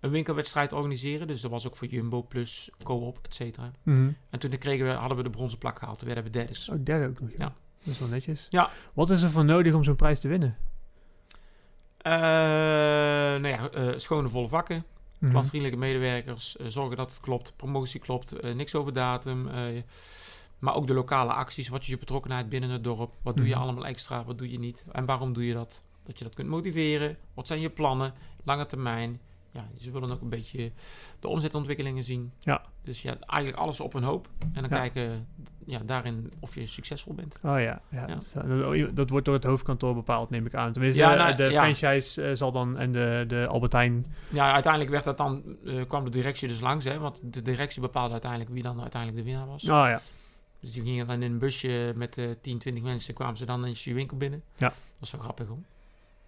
[0.00, 1.26] een winkelwedstrijd organiseren.
[1.26, 3.70] Dus dat was ook voor Jumbo Plus, Co-op, et cetera.
[3.82, 4.10] Mhm.
[4.30, 5.98] En toen kregen we, hadden we de bronzen plak gehaald.
[5.98, 6.52] Toen werden we derde.
[6.72, 7.30] Oh, derde ook nog.
[7.30, 7.36] Ja.
[7.38, 7.52] Ja.
[7.84, 8.46] Dat is wel netjes.
[8.50, 8.70] Ja.
[8.94, 10.56] Wat is er voor nodig om zo'n prijs te winnen?
[11.98, 12.12] Eh,
[13.42, 14.84] nou ja, eh, schone volle vakken.
[15.30, 16.56] Klantvriendelijke medewerkers.
[16.56, 17.52] eh, zorgen dat het klopt.
[17.56, 18.54] Promotie klopt.
[18.54, 19.48] niks over datum.
[20.58, 21.68] maar ook de lokale acties.
[21.68, 23.14] Wat is je betrokkenheid binnen het dorp?
[23.22, 23.62] Wat doe je Mhm.
[23.62, 24.24] allemaal extra?
[24.24, 24.84] Wat doe je niet?
[24.92, 25.82] En waarom doe je dat?
[26.02, 27.16] Dat je dat kunt motiveren.
[27.34, 28.14] Wat zijn je plannen?
[28.44, 29.20] Lange termijn.
[29.56, 30.72] Ja, ze willen ook een beetje
[31.20, 32.32] de omzetontwikkelingen zien.
[32.38, 32.62] Ja.
[32.82, 34.28] Dus ja, eigenlijk alles op een hoop.
[34.52, 34.76] En dan Ja.
[34.76, 35.26] kijken
[35.66, 37.34] ja, daarin of je succesvol bent.
[37.42, 38.06] Oh ja, ja.
[38.34, 38.86] Ja.
[38.92, 40.72] Dat, wordt door het hoofdkantoor bepaald, neem ik aan.
[40.72, 41.50] Tenminste, Ja, eh, nou, de ja.
[41.62, 44.06] franchise eh, zal dan en de, de Albertijn.
[44.30, 46.84] Ja, uiteindelijk werd dat dan, eh, kwam de directie dus langs.
[46.84, 49.62] Hè, want de directie bepaalde uiteindelijk wie dan uiteindelijk de winnaar was.
[49.62, 50.00] Oh ja,
[50.60, 53.14] Dus die gingen dan in een busje met eh 10, 20 mensen.
[53.14, 54.42] kwamen ze dan in je winkel binnen.
[54.56, 54.68] Ja.
[54.68, 55.58] Dat was wel grappig hoor.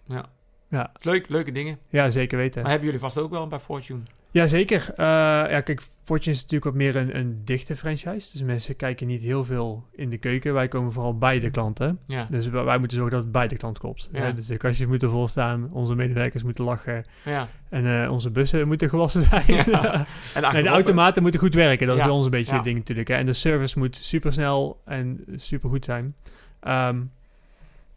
[0.05, 0.29] Ja.
[0.69, 0.91] Ja.
[1.01, 1.77] Leuk, leuke dingen.
[1.89, 2.61] ja, zeker weten.
[2.61, 4.01] Maar hebben jullie vast ook wel bij Fortune?
[4.31, 4.89] Ja, zeker.
[4.95, 5.05] Eh,
[5.51, 8.31] ja, kijk, Fortune is natuurlijk wat meer een, een dichte franchise.
[8.31, 10.53] Dus mensen kijken niet heel veel in de keuken.
[10.53, 11.99] Wij komen vooral bij de klanten.
[12.07, 12.27] Ja.
[12.29, 14.09] Dus wij, wij moeten zorgen dat het bij de klant klopt.
[14.11, 14.21] Ja.
[14.21, 17.47] Hè, dus de kastjes moeten volstaan, onze medewerkers moeten lachen ja.
[17.69, 19.43] en eh, onze bussen moeten gewassen zijn.
[19.47, 20.05] Ja.
[20.35, 21.87] En nee, de automaten moeten goed werken.
[21.87, 23.07] Dat is bij ons een beetje het ding natuurlijk.
[23.07, 23.15] Hè.
[23.15, 26.15] En de service moet super snel en super goed zijn.
[26.59, 27.01] Ehm,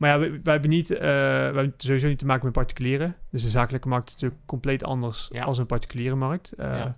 [0.02, 3.16] maar ja, wij, wij hebben niet, eh, wij hebben sowieso niet te maken met particulieren.
[3.30, 5.44] Dus de zakelijke markt is natuurlijk compleet anders Ja.
[5.44, 6.52] als een particuliere markt.
[6.56, 6.97] Ja.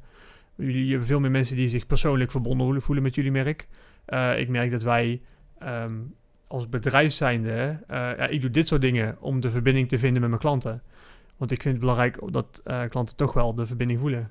[0.54, 3.68] Jullie hebben veel meer mensen die zich persoonlijk verbonden voelen- met jullie merk.
[4.04, 5.20] Eh, ik merk dat wij
[5.58, 5.92] ehm,
[6.46, 10.30] als bedrijf zijnde, ja, ik doe dit soort dingen om de verbinding te vinden met
[10.30, 10.82] mijn klanten.
[11.37, 14.30] Want ik vind het belangrijk dat klanten toch wel de verbinding voelen.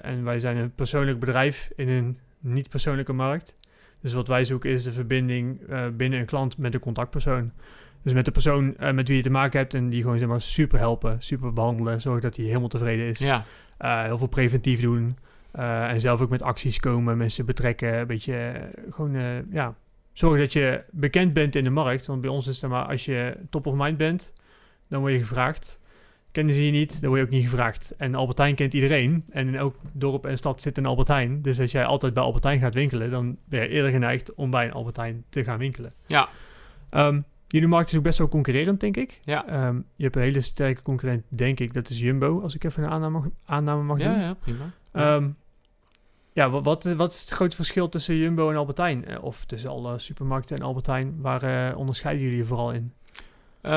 [0.00, 3.56] En wij zijn een persoonlijk bedrijf in een niet-persoonlijke markt.
[4.00, 5.60] Dus wat wij zoeken is de verbinding
[5.96, 7.52] binnen een klant met een contactpersoon.
[8.02, 10.28] Dus met de persoon eh, met wie je te maken hebt en die gewoon zeg
[10.28, 13.18] maar, super helpen, super behandelen, zorgen dat hij helemaal tevreden is.
[13.18, 13.44] Ja,
[13.76, 15.16] Eh, heel veel preventief doen.
[15.50, 17.98] eh, en zelf ook met acties komen, mensen betrekken.
[17.98, 18.52] Een beetje
[18.90, 19.74] gewoon, ja,
[20.12, 22.06] zorgen dat je bekend bent in de markt.
[22.06, 24.32] Want bij ons is het maar, als je top of mind bent,
[24.88, 25.78] dan word je gevraagd.
[26.32, 27.94] Kennen ze je niet, dan word je ook niet gevraagd.
[27.98, 29.24] En Albertijn kent iedereen.
[29.30, 31.42] En in elk dorp en stad zit een Albertijn.
[31.42, 34.64] Dus als jij altijd bij Albertijn gaat winkelen, dan ben je eerder geneigd om bij
[34.64, 35.92] een Albertijn te gaan winkelen.
[36.06, 36.28] Ja.
[36.90, 39.18] Ehm, jullie markt is ook best wel concurrerend, denk ik.
[39.20, 39.46] ja.
[39.46, 41.74] Ehm, je hebt een hele sterke concurrent, denk ik.
[41.74, 44.12] Dat is Jumbo, als ik even een aanname mag, aanname mag doen.
[44.12, 44.64] Ja, ja, prima.
[44.92, 45.28] Ehm,
[46.32, 49.06] ja, wat, wat, wat is het grote verschil tussen Jumbo en Albertijn?
[49.06, 51.16] Eh, Of tussen alle supermarkten en Albertijn?
[51.20, 52.92] Waar eh, onderscheiden jullie je vooral in?
[53.60, 53.70] Eh,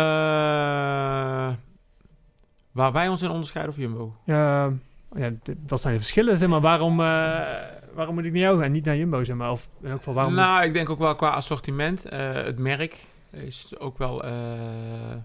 [2.72, 4.16] waar wij ons in onderscheiden of Jumbo?
[4.26, 4.72] Ja,
[5.16, 5.32] ja,
[5.68, 6.38] wat zijn de verschillen?
[6.38, 9.24] Zeg maar, waarom, waarom moet ik naar jou gaan, niet naar Jumbo?
[9.24, 9.52] Zeg maar?
[9.52, 10.34] Of in elk geval, waarom...
[10.34, 12.04] Nou, ik denk ook wel qua assortiment.
[12.10, 13.00] het merk
[13.34, 15.18] is ook wel eh,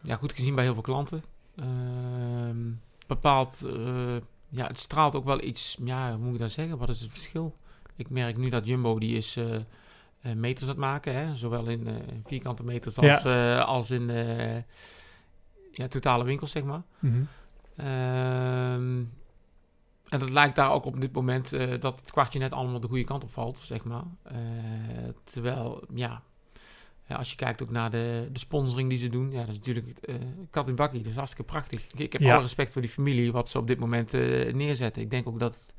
[0.00, 1.22] ja, goed gezien bij heel veel klanten.
[1.56, 2.58] Ehm,
[3.06, 4.16] bepaald, eh,
[4.48, 6.78] ja, het straalt ook wel iets, ja, hoe moet ik dat zeggen?
[6.78, 7.56] Wat is het verschil?
[7.96, 11.36] Ik merk nu dat Jumbo die is eh, meters aan het maken, hè?
[11.36, 11.88] zowel in
[12.24, 13.24] vierkante meters als,
[13.66, 14.62] als in eh,
[15.72, 16.82] ja, totale winkels, zeg maar.
[16.98, 17.22] Mhm.
[17.76, 19.02] Ehm,
[20.16, 22.88] en het lijkt daar ook op dit moment eh, dat het kwartje net allemaal de
[22.88, 24.04] goede kant op valt, zeg maar.
[24.22, 24.36] Eh,
[25.24, 26.22] terwijl, ja,
[27.08, 29.54] ja, als je kijkt ook naar de, de sponsoring die ze doen, ja, dat is
[29.56, 30.14] natuurlijk eh
[30.50, 31.00] kat in bakkie.
[31.00, 31.82] Dat is hartstikke prachtig.
[31.84, 32.32] Ik, ik heb Ja.
[32.32, 35.02] alle respect voor die familie, wat ze op dit moment eh, neerzetten.
[35.02, 35.74] Ik denk ook dat,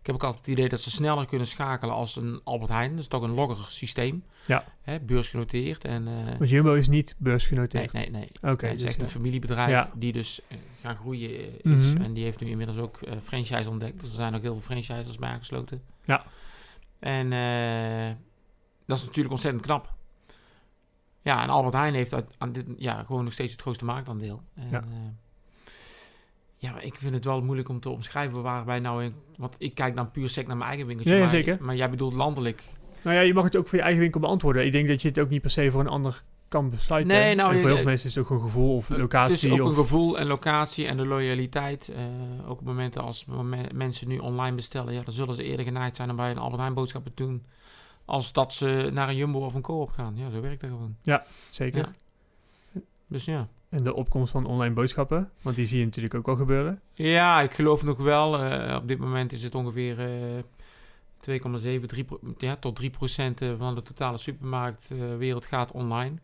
[0.00, 2.90] ik heb ook altijd het idee dat ze sneller kunnen schakelen als een Albert Heijn.
[2.90, 4.24] Dat is toch een logger systeem.
[4.46, 4.64] Ja.
[4.82, 6.08] Hè, beursgenoteerd en...
[6.08, 7.92] eh, Want Jumbo is niet nee, beursgenoteerd.
[7.92, 8.28] nee, nee.
[8.42, 9.02] Oké, het is dus echt ja.
[9.02, 9.90] een familiebedrijf Ja.
[9.96, 11.92] die dus eh, gaan groeien eh, is.
[11.94, 12.02] Mhm.
[12.02, 14.00] En die heeft nu inmiddels ook eh, franchise ontdekt.
[14.00, 15.82] Dus er zijn ook heel veel franchisers bij aangesloten.
[16.04, 16.24] Ja.
[16.98, 18.16] En eh,
[18.86, 19.94] dat is natuurlijk ontzettend knap.
[21.22, 24.42] Ja, en Albert Heijn heeft uit, aan dit, ja, gewoon nog steeds het grootste marktaandeel.
[24.54, 24.84] En, Ja.
[26.60, 26.72] Ja.
[26.72, 29.14] maar ik vind het wel moeilijk om te omschrijven waar wij nou in...
[29.36, 31.14] Want ik kijk dan puur sec naar mijn eigen winkeltje.
[31.16, 31.58] Ja, zeker.
[31.60, 32.62] Maar jij bedoelt landelijk.
[33.02, 34.64] Nou ja, je mag het ook voor je eigen winkel beantwoorden.
[34.66, 37.12] Ik denk dat je het ook niet per se voor een ander kan besluiten.
[37.16, 39.34] Nee, nou, En voor je- heel veel mensen is het ook een gevoel of locatie.
[39.34, 41.88] Het is ook of, een gevoel en locatie en de loyaliteit.
[41.88, 45.64] eh, ook op momenten als me- mensen nu online bestellen, ja, dan zullen ze eerder
[45.64, 47.46] geneigd zijn om bij een Albert Heijn boodschappen te doen.
[48.04, 50.16] Als dat ze naar een Jumbo of een Coop gaan.
[50.16, 50.96] Ja, zo werkt dat gewoon.
[51.50, 51.88] Zeker.
[52.72, 52.80] Ja.
[53.06, 53.48] Dus ja.
[53.70, 55.30] En de opkomst van online boodschappen.
[55.42, 56.80] Want die zie je natuurlijk ook wel gebeuren.
[56.94, 58.38] Ja, ik geloof nog wel.
[58.42, 60.08] eh, op dit moment is het ongeveer eh
[61.20, 66.14] 2,7 3 pro- ja, tot 3 procent eh, van de totale supermarktwereld gaat online.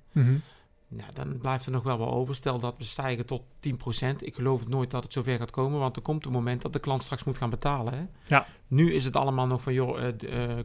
[0.88, 2.34] Nou, dan blijft er nog wel wat over.
[2.34, 4.22] Stel dat we stijgen tot 10%.
[4.22, 6.72] Ik geloof het nooit dat het zover gaat komen, want er komt een moment dat
[6.72, 7.92] de klant straks moet gaan betalen.
[7.94, 8.04] Hè?
[8.26, 8.46] Ja.
[8.66, 9.98] Nu is het allemaal nog van, joh,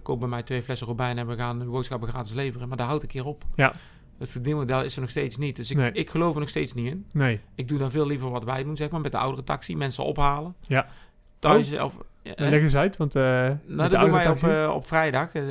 [0.04, 2.68] koop bij mij twee flessen Robijn en we gaan de boodschappen gratis leveren.
[2.68, 3.44] Maar daar houdt een keer op.
[3.56, 3.74] Ja.
[4.22, 5.56] Het verdienmodel is er nog steeds niet.
[5.56, 5.92] Dus ik, Nee.
[5.92, 7.06] ik geloof er nog steeds niet in.
[7.12, 7.40] Nee.
[7.56, 9.76] Ik doe dan veel liever wat wij doen, zeg maar, met de oudere taxi.
[9.78, 10.56] Mensen ophalen.
[10.68, 10.88] Ja.
[11.40, 11.98] Thuis of...
[12.24, 13.14] eh, leg eens uit, want...
[13.14, 15.34] met nou, de dat doen wij op, eh, op vrijdag.
[15.34, 15.44] eh,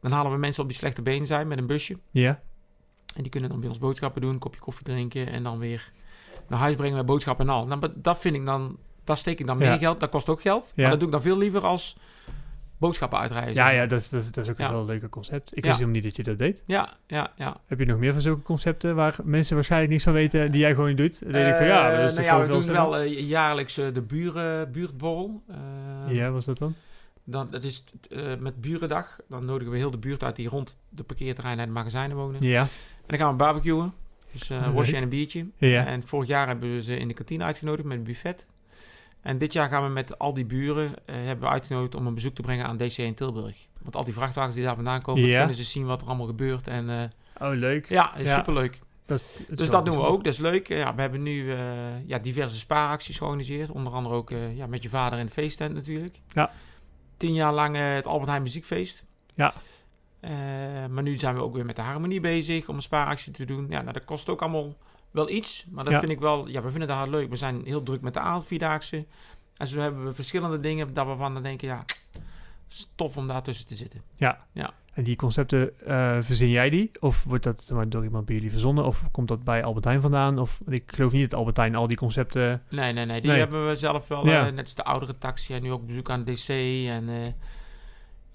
[0.00, 1.98] dan halen we mensen op die slechte benen zijn met een busje.
[2.10, 2.40] Ja.
[3.16, 5.90] En die kunnen dan bij ons boodschappen doen, een kopje koffie drinken en dan weer
[6.48, 7.66] naar huis brengen met boodschappen en al.
[7.66, 9.76] Nou, dat vind ik dan, daar steek ik dan meer Ja.
[9.78, 10.72] geld, dat kost ook geld.
[10.74, 10.82] Ja.
[10.82, 11.96] Maar dat doe ik dan veel liever als
[12.78, 13.54] boodschappen uitreizen.
[13.54, 14.66] Ja, ja dat, is, dat, is, dat is ook Ja.
[14.66, 15.56] een wel leuker concept.
[15.56, 16.62] Ik wist helemaal niet dat je dat deed.
[16.66, 17.60] Ja, ja, ja.
[17.66, 20.74] Heb je nog meer van zulke concepten waar mensen waarschijnlijk niks van weten die jij
[20.74, 21.22] gewoon doet?
[21.22, 23.78] Dan denk ik van ja, Eh, dat is nou ja, we doen wel eh, jaarlijks
[23.78, 25.30] eh, de buren, sneller.
[26.08, 26.74] Ja, was dat dan?
[27.24, 27.84] dan, dat is
[28.38, 29.18] met burendag.
[29.28, 32.42] Dan nodigen we heel de buurt uit die rond de parkeerterreinen en de magazijnen wonen.
[32.42, 32.60] Ja.
[32.60, 32.68] En
[33.06, 33.92] dan gaan we barbecuen.
[34.32, 35.46] Dus worstje en een biertje.
[35.56, 35.86] Ja.
[35.86, 38.46] En vorig jaar hebben we ze in de kantine uitgenodigd met een buffet.
[39.28, 42.14] En dit jaar gaan we met al die buren eh, hebben we uitgenodigd om een
[42.14, 43.56] bezoek te brengen aan DC in Tilburg.
[43.82, 45.38] Want al die vrachtwagens die daar vandaan komen, Ja.
[45.38, 46.66] kunnen ze zien wat er allemaal gebeurt.
[46.66, 47.88] En eh, Oh, leuk.
[47.88, 48.34] ja, is Ja.
[48.36, 48.78] superleuk.
[49.06, 50.68] Dat, Dus dat doen we ook, dat is leuk.
[50.68, 51.58] Ja, we hebben nu eh,
[52.06, 53.70] ja, diverse spaaracties georganiseerd.
[53.70, 56.20] Onder andere ook eh, ja, met je vader in de feesttent natuurlijk.
[56.32, 56.50] Ja.
[57.16, 59.04] Tien jaar lang eh, het Albert Heijn Muziekfeest.
[59.34, 59.52] Ja.
[60.20, 60.30] Eh,
[60.90, 63.66] maar nu zijn we ook weer met de harmonie bezig om een spaaractie te doen.
[63.68, 64.74] Ja, nou, dat kost ook allemaal
[65.10, 65.66] wel iets.
[65.70, 65.98] Maar dat Ja.
[65.98, 67.28] vind ik wel, ja, we vinden dat leuk.
[67.30, 69.06] We zijn heel druk met de avondvierdaagse.
[69.56, 71.84] En zo hebben we verschillende dingen dat we van dan denken, ja,
[72.70, 74.02] is tof om daar tussen te zitten.
[74.94, 76.90] En die concepten, eh, verzin jij die?
[77.00, 78.84] Of wordt dat maar, door iemand bij jullie verzonnen?
[78.84, 80.38] Of komt dat bij Albert Heijn vandaan?
[80.38, 82.62] Of ik geloof niet dat Albert Heijn al die concepten...
[82.70, 83.20] Nee, nee, nee.
[83.20, 83.38] Die Nee.
[83.38, 84.26] hebben we zelf wel.
[84.26, 84.46] Ja.
[84.46, 86.48] eh, net als de oudere taxi en nu ook bezoek aan DC.
[86.88, 87.32] En eh,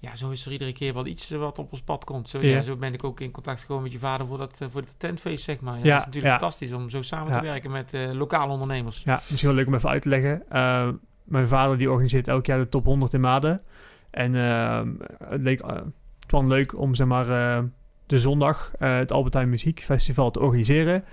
[0.04, 2.28] ja, zo is er iedere keer wel iets eh, wat op ons pad komt.
[2.28, 2.48] Zo, ja.
[2.48, 2.60] Ja.
[2.60, 4.94] zo ben ik ook in contact gekomen met je vader voor dat, eh, voor dat
[4.98, 5.78] tentfeest, zeg maar.
[5.78, 9.02] Ja, Ja, dat is natuurlijk fantastisch om zo samen te werken met eh, lokale ondernemers.
[9.02, 10.42] Ja, misschien wel leuk om even uit te leggen.
[11.24, 13.62] Mijn vader die organiseert elk jaar de top 100 in Maden.
[14.10, 14.82] En eh,
[15.28, 17.26] het leek het was leuk om zeg maar
[18.06, 21.04] de zondag het Albert Heijn Muziekfestival te organiseren.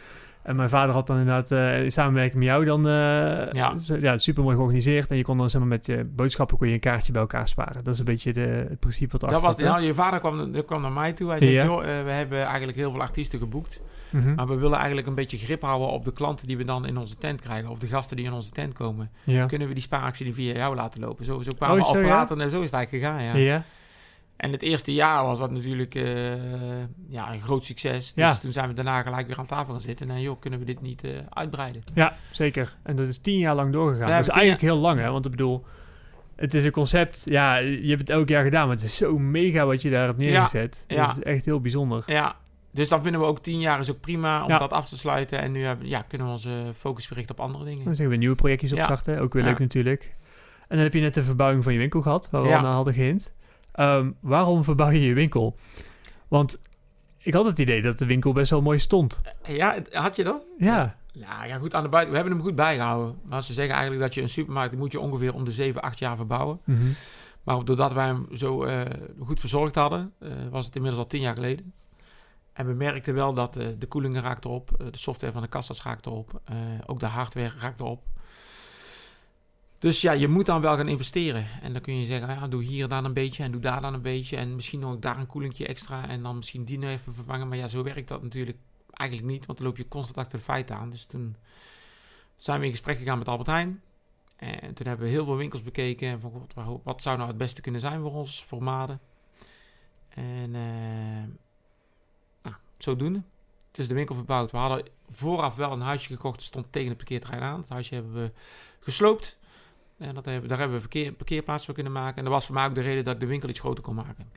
[0.44, 3.52] En mijn vader had dan inderdaad eh, in samenwerking met jou dan eh,
[4.00, 4.18] Ja.
[4.18, 5.12] super mooi georganiseerd.
[5.12, 7.48] En je kon dan zeg maar met je boodschappen kon je een kaartje bij elkaar
[7.48, 7.84] sparen.
[7.84, 10.82] Dat is een beetje de, het principe wat Dat was, nou, je vader kwam, kwam
[10.82, 11.30] naar mij toe.
[11.30, 11.64] Hij zei, Ja.
[11.66, 13.82] joh, eh, we hebben eigenlijk heel veel artiesten geboekt.
[14.10, 14.34] Mhm.
[14.34, 16.98] Maar we willen eigenlijk een beetje grip houden op de klanten die we dan in
[16.98, 17.70] onze tent krijgen.
[17.70, 19.10] Of de gasten die in onze tent komen.
[19.24, 19.46] ja.
[19.46, 21.26] Kunnen we die spaaractie die via jou laten lopen?
[21.26, 23.64] Zo, zo kwamen Oh, we al praten en zo is het eigenlijk gegaan, ja.
[24.42, 24.48] Ja.
[24.48, 26.04] En het eerste jaar was dat natuurlijk eh,
[27.10, 28.14] ja, een groot succes.
[28.14, 28.36] Dus Ja.
[28.36, 30.10] toen zijn we daarna gelijk weer aan tafel gaan zitten.
[30.12, 31.84] En joh, kunnen we dit niet eh, uitbreiden?
[31.94, 32.76] Ja, zeker.
[32.84, 34.08] En dat is tien jaar lang doorgegaan.
[34.10, 35.12] Ja, dat is eigenlijk heel lang, hè?
[35.12, 35.66] Want ik bedoel,
[36.36, 37.22] het is een concept.
[37.26, 40.06] Ja, je hebt het elk jaar gedaan, maar het is zo mega wat je daar
[40.06, 40.84] hebt neergezet.
[40.88, 41.06] ja.
[41.06, 42.04] Dat is echt heel bijzonder.
[42.08, 42.36] Ja,
[42.72, 44.58] dus dan vinden we ook tien jaar is ook prima om Ja.
[44.58, 45.42] dat af te sluiten.
[45.42, 47.84] En nu hebben, ja, kunnen we onze focus berichten op andere dingen.
[47.86, 48.78] Dan zeggen we nieuwe projectjes Ja.
[48.78, 49.20] opstarten.
[49.20, 49.50] Ook weer Ja.
[49.50, 50.16] leuk natuurlijk.
[50.68, 52.56] En dan heb je net de verbouwing van je winkel gehad, waar we Ja.
[52.58, 53.34] al naar hadden gehind.
[53.72, 55.58] Ehm, waarom verbouw je je winkel?
[56.28, 56.60] Want
[57.18, 59.20] ik had het idee dat de winkel best wel mooi stond.
[59.48, 60.52] Ja, het- had je dat?
[60.58, 62.12] Ja, Nou ja, goed aan de buiten.
[62.14, 63.16] We hebben hem goed bijgehouden.
[63.24, 66.00] Maar ze zeggen eigenlijk dat je een supermarkt, moet je ongeveer om de 7, 8
[66.00, 66.60] jaar verbouwen.
[66.64, 66.80] Mhm.
[67.44, 68.82] Maar doordat wij hem zo eh,
[69.20, 71.74] goed verzorgd hadden, eh, was het inmiddels al 10 jaar geleden.
[72.54, 75.48] En we merkten wel dat eh, de koelingen raakte op, eh, de software van de
[75.48, 76.56] kassa's raakte op, eh,
[76.86, 78.04] ook de hardware raakte op.
[79.82, 81.48] Dus ja, je moet dan wel gaan investeren.
[81.62, 83.94] En dan kun je zeggen, ja, doe hier dan een beetje en doe daar dan
[83.94, 84.38] een beetje.
[84.38, 87.48] En misschien nog daar een koelingje extra en dan misschien die nog even vervangen.
[87.48, 88.58] Maar ja, zo werkt dat natuurlijk
[88.92, 90.90] eigenlijk niet, want dan loop je constant achter de feiten aan.
[90.90, 91.36] Dus toen
[92.38, 93.82] zijn we in gesprek gegaan met Albert Heijn.
[94.36, 96.08] En toen hebben we heel veel winkels bekeken.
[96.08, 96.48] En van,
[96.84, 99.00] wat zou nou het beste kunnen zijn voor ons, voor Maden?
[100.10, 101.30] En eh
[102.42, 103.22] nou, zodoende.
[103.72, 104.52] Dus de winkel verbouwd.
[104.52, 106.36] We hadden vooraf wel een huisje gekocht.
[106.36, 107.60] Dat stond tegen het parkeerterrein aan.
[107.60, 108.32] Het huisje hebben we
[108.80, 109.40] gesloopt.
[110.02, 112.18] En dat hebben, daar hebben we verkeer, parkeerplaats voor kunnen maken.
[112.18, 113.96] En dat was voor mij ook de reden dat ik de winkel iets groter kon
[113.96, 114.30] maken.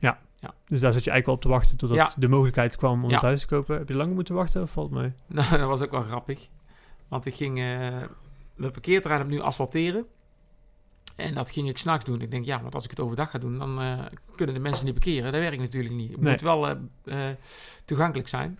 [0.67, 2.13] dus daar zat je eigenlijk wel op te wachten totdat Ja.
[2.17, 3.15] de mogelijkheid kwam om Ja.
[3.15, 3.77] het thuis te kopen.
[3.77, 5.11] Heb je lang moeten wachten of valt mee?
[5.27, 6.47] Nou, dat was ook wel grappig.
[7.07, 7.63] Want ik ging eh,
[8.55, 10.05] mijn parkeerterrein opnieuw asfalteren.
[11.15, 12.21] En dat ging ik s'nachts doen.
[12.21, 13.99] Ik denk, ja, want als ik het overdag ga doen, dan eh,
[14.35, 15.31] kunnen de mensen niet parkeren.
[15.31, 16.11] Dat werkt natuurlijk niet.
[16.11, 16.31] Het Nee.
[16.31, 17.17] moet wel eh,
[17.85, 18.59] toegankelijk zijn.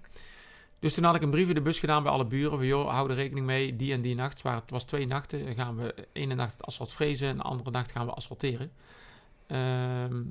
[0.85, 2.57] Dus toen had ik een brief in de bus gedaan bij alle buren.
[2.57, 4.41] Van, joh, hou er rekening mee, die en die nacht.
[4.41, 5.55] Waren, het was twee nachten.
[5.55, 8.71] Gaan we ene nacht het asfalt frezen en de andere nacht gaan we asfalteren.
[9.47, 10.21] Ehm,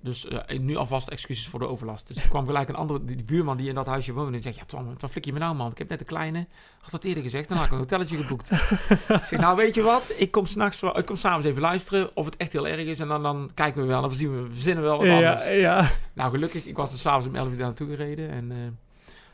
[0.00, 2.06] dus eh, nu alvast excuses voor de overlast.
[2.06, 4.30] Dus er kwam gelijk een andere, die, die buurman die in dat huisje woonde.
[4.32, 5.70] Die zegt, ja Tom, wat flik je me nou man?
[5.70, 6.46] Ik heb net een kleine,
[6.80, 7.48] had dat eerder gezegd.
[7.48, 8.50] Dan had ik een hotelletje geboekt.
[8.50, 10.14] ik zeg, nou weet je wat?
[10.16, 13.00] Ik kom s'nachts, ik kom s'avonds even luisteren of het echt heel erg is.
[13.00, 15.44] En dan, dan kijken we wel, dan zien we, verzinnen we wel wat anders.
[15.44, 15.90] Ja, ja.
[16.12, 18.30] Nou gelukkig, ik was er s'avonds om 11 uur naartoe gereden.
[18.30, 18.56] En eh,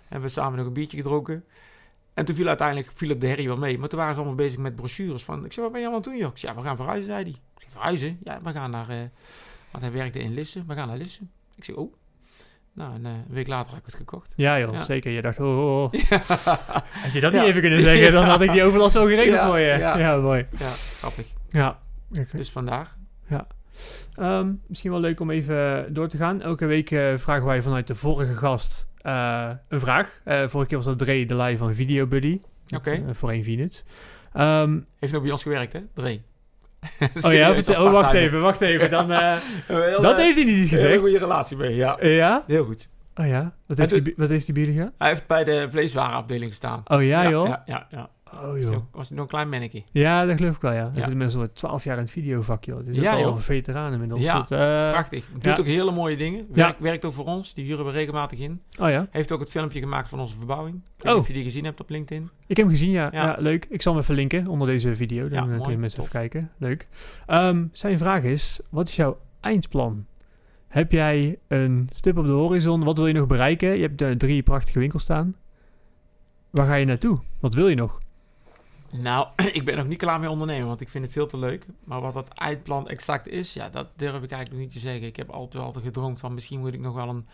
[0.09, 1.45] hebben we samen nog een biertje gedronken.
[2.15, 3.79] En toen viel uiteindelijk viel het de herrie wel mee.
[3.79, 5.25] Maar toen waren ze allemaal bezig met brochures.
[5.25, 6.31] Van, ik zei, wat ben je allemaal aan het doen, joh?
[6.33, 7.33] Ik zei, ja, we gaan verhuizen, zei hij.
[7.33, 8.19] Ik zei, verhuizen?
[8.25, 8.89] Ja, we gaan naar...
[8.89, 8.97] eh,
[9.71, 10.63] want hij werkte in Lisse.
[10.67, 11.23] We gaan naar Lisse.
[11.57, 11.93] Ik zei, oh.
[12.73, 14.33] Nou, en, eh, een week later heb ik het gekocht.
[14.37, 14.83] Ja joh, Ja.
[14.83, 15.11] zeker.
[15.11, 15.93] Je dacht, oh, oh, oh.
[16.11, 16.23] ja,
[17.05, 17.39] Als je dat Ja.
[17.41, 19.67] niet even kunnen zeggen, dan had ik die overlast zo geregeld Ja, voor je.
[19.79, 19.99] ja.
[19.99, 20.47] Ja, mooi.
[20.99, 21.27] grappig.
[21.49, 21.79] Ja.
[22.33, 22.97] Dus vandaar.
[24.15, 26.43] Ehm, misschien wel leuk om even door te gaan.
[26.43, 30.21] Elke week eh, vragen wij vanuit de vorige gast eh, een vraag.
[30.25, 32.41] Eh, vorige keer was dat Dre de live van Video Buddy.
[32.77, 33.03] Oké.
[33.13, 33.85] Voor één Vinits.
[34.33, 35.81] Ehm, Heeft nog bij ons gewerkt, hè?
[35.95, 36.21] Dre.
[37.27, 38.91] oh ja, oh, wacht even, wacht even.
[38.97, 39.09] Dan,
[40.01, 40.99] dat heeft hij niet Een gezegd.
[40.99, 41.97] goede relatie mee, ja.
[42.01, 42.45] Ja?
[42.47, 42.89] Heel goed.
[43.15, 43.53] Oh ja?
[43.67, 44.95] Wat heeft, hij, wat heeft hij bij jullie gedaan?
[44.99, 46.83] Hij heeft bij de vleeswarenafdeling gestaan.
[46.85, 47.47] Oh ja, joh?
[47.47, 48.11] Ja, ja, ja.
[48.33, 48.71] Oh Was joh.
[48.71, 49.83] nog- Was hij nog een klein mannetje.
[49.91, 50.79] Ja, dat geloof ik wel, ja.
[50.79, 50.93] Er Ja.
[50.95, 52.79] zitten mensen al 12 jaar in het videovak, joh.
[52.79, 54.21] Dit is Ja, ook al een veteraan inmiddels.
[54.21, 54.59] Ja, Dat, eh,
[54.91, 55.29] Prachtig.
[55.33, 55.57] Doet ja.
[55.59, 56.39] ook hele mooie dingen.
[56.39, 56.55] Ja.
[56.55, 57.55] Werkt, werkt ook voor ons.
[57.55, 58.61] Die huren we regelmatig in.
[58.81, 59.07] oh ja?
[59.11, 60.75] Heeft ook het filmpje gemaakt van onze verbouwing.
[60.77, 61.13] Ik weet Oh.
[61.13, 62.31] niet of je die gezien hebt op LinkedIn.
[62.47, 63.09] Ik heb hem gezien, ja.
[63.13, 63.37] Ja.
[63.39, 63.67] leuk.
[63.71, 65.29] Ik zal hem even linken onder deze video.
[65.29, 65.59] Dan Ja, mooi.
[65.61, 66.51] kunnen mensen even kijken.
[66.59, 66.89] Leuk.
[67.27, 70.07] Ehm, zijn vraag is, wat is jouw eindplan?
[70.69, 72.85] Heb jij een stip op de horizon?
[72.85, 73.77] Wat wil je nog bereiken?
[73.77, 75.35] Je hebt eh, drie prachtige winkels staan.
[76.51, 77.19] Waar ga je naartoe?
[77.41, 77.99] Wat wil je nog?
[78.91, 81.67] Nou, ik ben nog niet klaar mee ondernemen, want ik vind het veel te leuk.
[81.85, 85.07] Maar wat dat eindplan exact is, ja, dat durf ik eigenlijk nog niet te zeggen.
[85.07, 87.25] Ik heb altijd, altijd gedroomd van misschien moet ik nog wel een,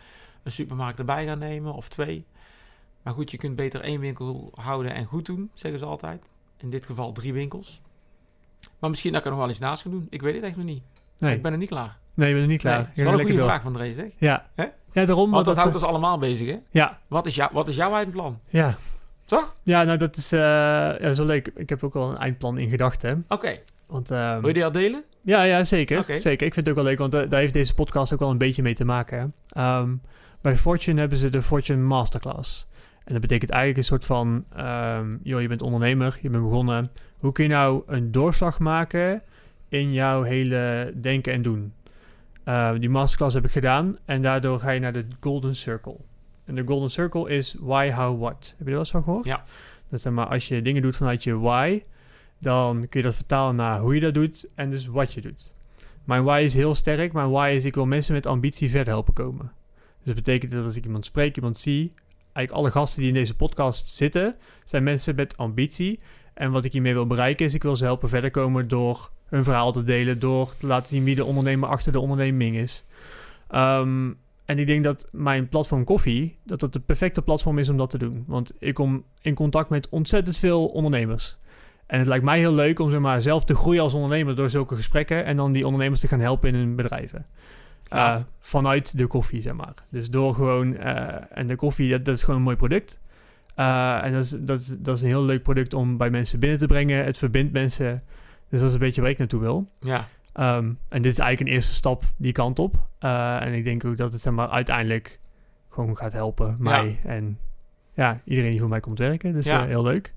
[0.43, 2.25] een supermarkt erbij gaan nemen of twee.
[3.03, 6.23] Maar goed, je kunt beter één winkel houden en goed doen, zeggen ze altijd.
[6.57, 7.81] In dit geval drie winkels.
[8.79, 10.07] Maar misschien dat ik er nog wel iets naast ga doen.
[10.09, 10.83] Ik weet het echt nog niet.
[11.17, 11.97] Nee, Ik ben er niet klaar.
[12.13, 12.77] nee je bent er niet klaar.
[12.77, 13.45] Nee, dat is wel een goede door.
[13.47, 14.11] vraag van Dre, zeg.
[14.17, 14.49] Ja.
[14.55, 14.63] Hè?
[14.91, 15.31] ja, daarom.
[15.31, 16.57] Want dat dat, houdt ons allemaal bezig, hè?
[16.71, 18.39] Ja, Wat is, jou, wat is jouw eindplan?
[18.49, 18.77] ja.
[19.25, 19.55] Toch?
[19.63, 21.51] Ja, nou dat is, eh ja, dat is wel leuk.
[21.55, 23.25] Ik heb ook wel een eindplan in gedachten.
[23.27, 23.57] Oké.
[23.87, 25.03] Want, ehm, Wil je die al delen?
[25.21, 26.03] Ja, ja zeker.
[26.07, 26.47] Zeker.
[26.47, 28.37] Ik vind het ook wel leuk, want da- daar heeft deze podcast ook wel een
[28.37, 29.33] beetje mee te maken.
[29.49, 29.89] Ehm,
[30.41, 32.67] bij Fortune hebben ze de Fortune Masterclass.
[33.03, 36.91] En dat betekent eigenlijk een soort van, ehm, joh, je bent ondernemer, je bent begonnen.
[37.17, 39.21] Hoe kun je nou een doorslag maken
[39.69, 41.73] in jouw hele denken en doen?
[42.43, 45.95] Eh, die masterclass heb ik gedaan en daardoor ga je naar de Golden Circle.
[46.45, 48.53] En de Golden Circle is why, how, what.
[48.57, 49.25] Heb je er wel eens van gehoord?
[49.25, 49.45] Ja.
[49.89, 51.83] Dat zeg maar, als je dingen doet vanuit je why,
[52.39, 55.53] dan kun je dat vertalen naar hoe je dat doet en dus wat je doet.
[56.03, 57.13] Mijn why is heel sterk.
[57.13, 59.51] Mijn why is ik wil mensen met ambitie verder helpen komen.
[59.97, 61.93] Dus dat betekent dat als ik iemand spreek, iemand zie,
[62.33, 65.99] eigenlijk alle gasten die in deze podcast zitten, zijn mensen met ambitie.
[66.33, 69.43] En wat ik hiermee wil bereiken is, ik wil ze helpen verder komen door hun
[69.43, 72.85] verhaal te delen, door te laten zien wie de ondernemer achter de onderneming is.
[73.47, 74.11] Ehm,
[74.45, 77.89] en ik denk dat mijn platform Koffie, dat dat de perfecte platform is om dat
[77.89, 78.23] te doen.
[78.27, 81.37] Want ik kom in contact met ontzettend veel ondernemers.
[81.85, 84.49] En het lijkt mij heel leuk om zeg maar, zelf te groeien als ondernemer door
[84.49, 87.25] zulke gesprekken en dan die ondernemers te gaan helpen in hun bedrijven.
[87.89, 89.73] Eh, vanuit de koffie, zeg maar.
[89.89, 92.99] Dus door gewoon, eh, en de koffie, dat, dat is gewoon een mooi product.
[93.55, 96.39] Eh, en dat is, dat, is, dat is een heel leuk product om bij mensen
[96.39, 97.05] binnen te brengen.
[97.05, 98.01] Het verbindt mensen.
[98.49, 99.69] Dus dat is een beetje waar ik naartoe wil.
[99.79, 100.07] Ja.
[100.35, 102.75] Ehm, en dit is eigenlijk een eerste stap die kant op.
[102.99, 105.19] Eh, en ik denk ook dat het zeg maar, uiteindelijk
[105.69, 107.37] gewoon gaat helpen mij en
[107.93, 109.33] ja, iedereen die voor mij komt werken.
[109.33, 109.61] Dus Ja.
[109.61, 110.13] eh, heel leuk.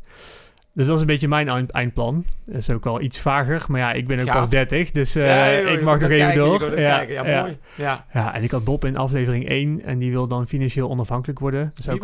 [0.73, 2.25] Dus dat is een beetje mijn eind- eindplan.
[2.45, 5.27] Dat is ook al iets vager, maar ja, ik ben ook pas 30, dus eh,
[5.27, 6.79] Ja, joh, je ik mag nog even kijken, door.
[6.81, 7.01] Ja.
[7.01, 7.41] Ja, ja.
[7.43, 7.59] mooi.
[7.75, 8.05] Ja.
[8.13, 11.71] Ja, en ik had Bob in aflevering 1 en die wil dan financieel onafhankelijk worden.
[11.75, 12.01] Dus ook,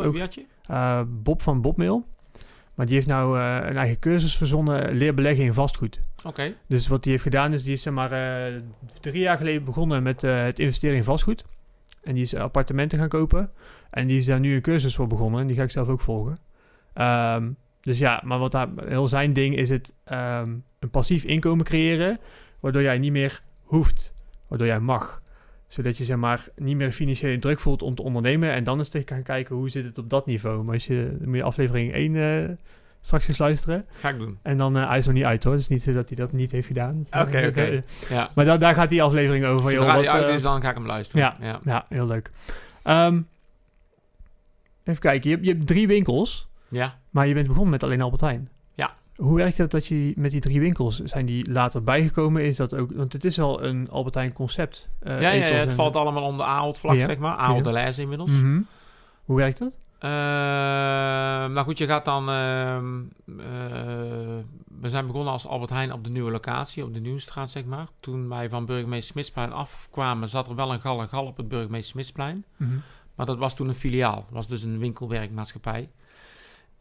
[1.23, 2.07] Bob van Bobmail.
[2.75, 6.01] Maar die heeft nou eh, een eigen cursus verzonnen, leer beleggen in vastgoed.
[6.25, 6.55] Oké.
[6.67, 8.61] Dus wat hij heeft gedaan is, die is zeg maar eh,
[9.01, 11.45] drie jaar geleden begonnen met eh, het investeren in vastgoed.
[12.03, 13.51] En die is appartementen gaan kopen.
[13.91, 15.41] En die is daar nu een cursus voor begonnen.
[15.41, 16.39] En die ga ik zelf ook volgen.
[16.95, 21.65] Ehm, dus ja, maar wat daar, heel zijn ding is het ehm, een passief inkomen
[21.65, 22.19] creëren.
[22.61, 24.13] Waardoor jij niet meer hoeft.
[24.49, 25.23] Waardoor jij mag.
[25.75, 28.53] Zodat je zeg maar niet meer financiële druk voelt om te ondernemen.
[28.53, 30.65] En dan eens te gaan kijken hoe zit het op dat niveau.
[30.65, 32.49] Maar als je, moet je aflevering 1 eh,
[33.01, 33.85] straks eens luisteren.
[33.93, 34.39] Ga ik doen.
[34.43, 35.53] En dan, eh hij is nog niet uit hoor.
[35.53, 36.99] Het is niet zo dat hij dat niet heeft gedaan.
[36.99, 37.83] Dus, Oké, oké.
[38.15, 38.31] Ja.
[38.35, 39.73] maar da- daar gaat die aflevering over.
[39.73, 41.23] joh, wat, die uit eh, is, dan ga ik hem luisteren.
[41.23, 41.47] ja.
[41.47, 41.61] ja.
[41.65, 42.31] Ja, heel leuk.
[42.83, 43.21] Ehm,
[44.85, 45.29] even kijken.
[45.31, 46.99] Je hebt, je hebt drie winkels, Ja.
[47.11, 48.49] maar je bent begonnen met alleen Albert Heijn.
[49.17, 52.43] Hoe werkt het dat je met die drie winkels, zijn die later bijgekomen?
[52.45, 54.89] Is dat ook, want het is wel een Albert Heijn concept.
[55.01, 57.05] eh, Ja, ja, het en- valt allemaal onder Ahold vlak, Ja.
[57.07, 57.37] zeg maar.
[57.37, 58.31] Ahold de Leijs inmiddels.
[58.31, 58.61] Mhm.
[59.25, 59.77] Hoe werkt dat?
[59.99, 62.29] Ehm, nou goed, je gaat dan...
[62.29, 63.01] ehm,
[63.41, 63.45] eh,
[64.81, 67.87] we zijn begonnen als Albert Heijn op de nieuwe locatie, op de Nieuwstraat, zeg maar.
[68.01, 71.49] Toen wij van Burgemeester Smitsplein afkwamen, zat er wel een gal en gal op het
[71.49, 72.45] Burgemeester Smitsplein.
[72.57, 72.71] Mhm.
[73.15, 74.15] Maar dat was toen een filiaal.
[74.15, 75.89] Dat was dus een winkelwerkmaatschappij.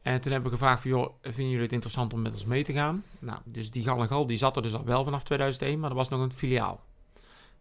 [0.04, 2.64] En toen hebben we gevraagd van, joh, vinden jullie het interessant om met ons mee
[2.64, 3.04] te gaan?
[3.20, 5.90] Nou, dus die gal en gal, die zat er dus al wel vanaf 2001, maar
[5.90, 6.84] dat was nog een filiaal.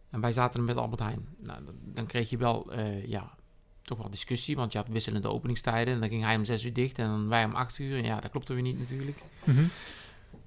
[0.09, 1.27] En wij zaten er met Albert Heijn.
[1.37, 3.35] Nou, dan, kreeg je wel, eh, ja,
[3.81, 5.93] toch wel discussie, want je had wisselende openingstijden.
[5.93, 7.97] En dan ging hij om zes uur dicht en wij om acht uur.
[7.97, 9.17] En ja, dat klopte weer niet natuurlijk.
[9.43, 9.63] Mhm.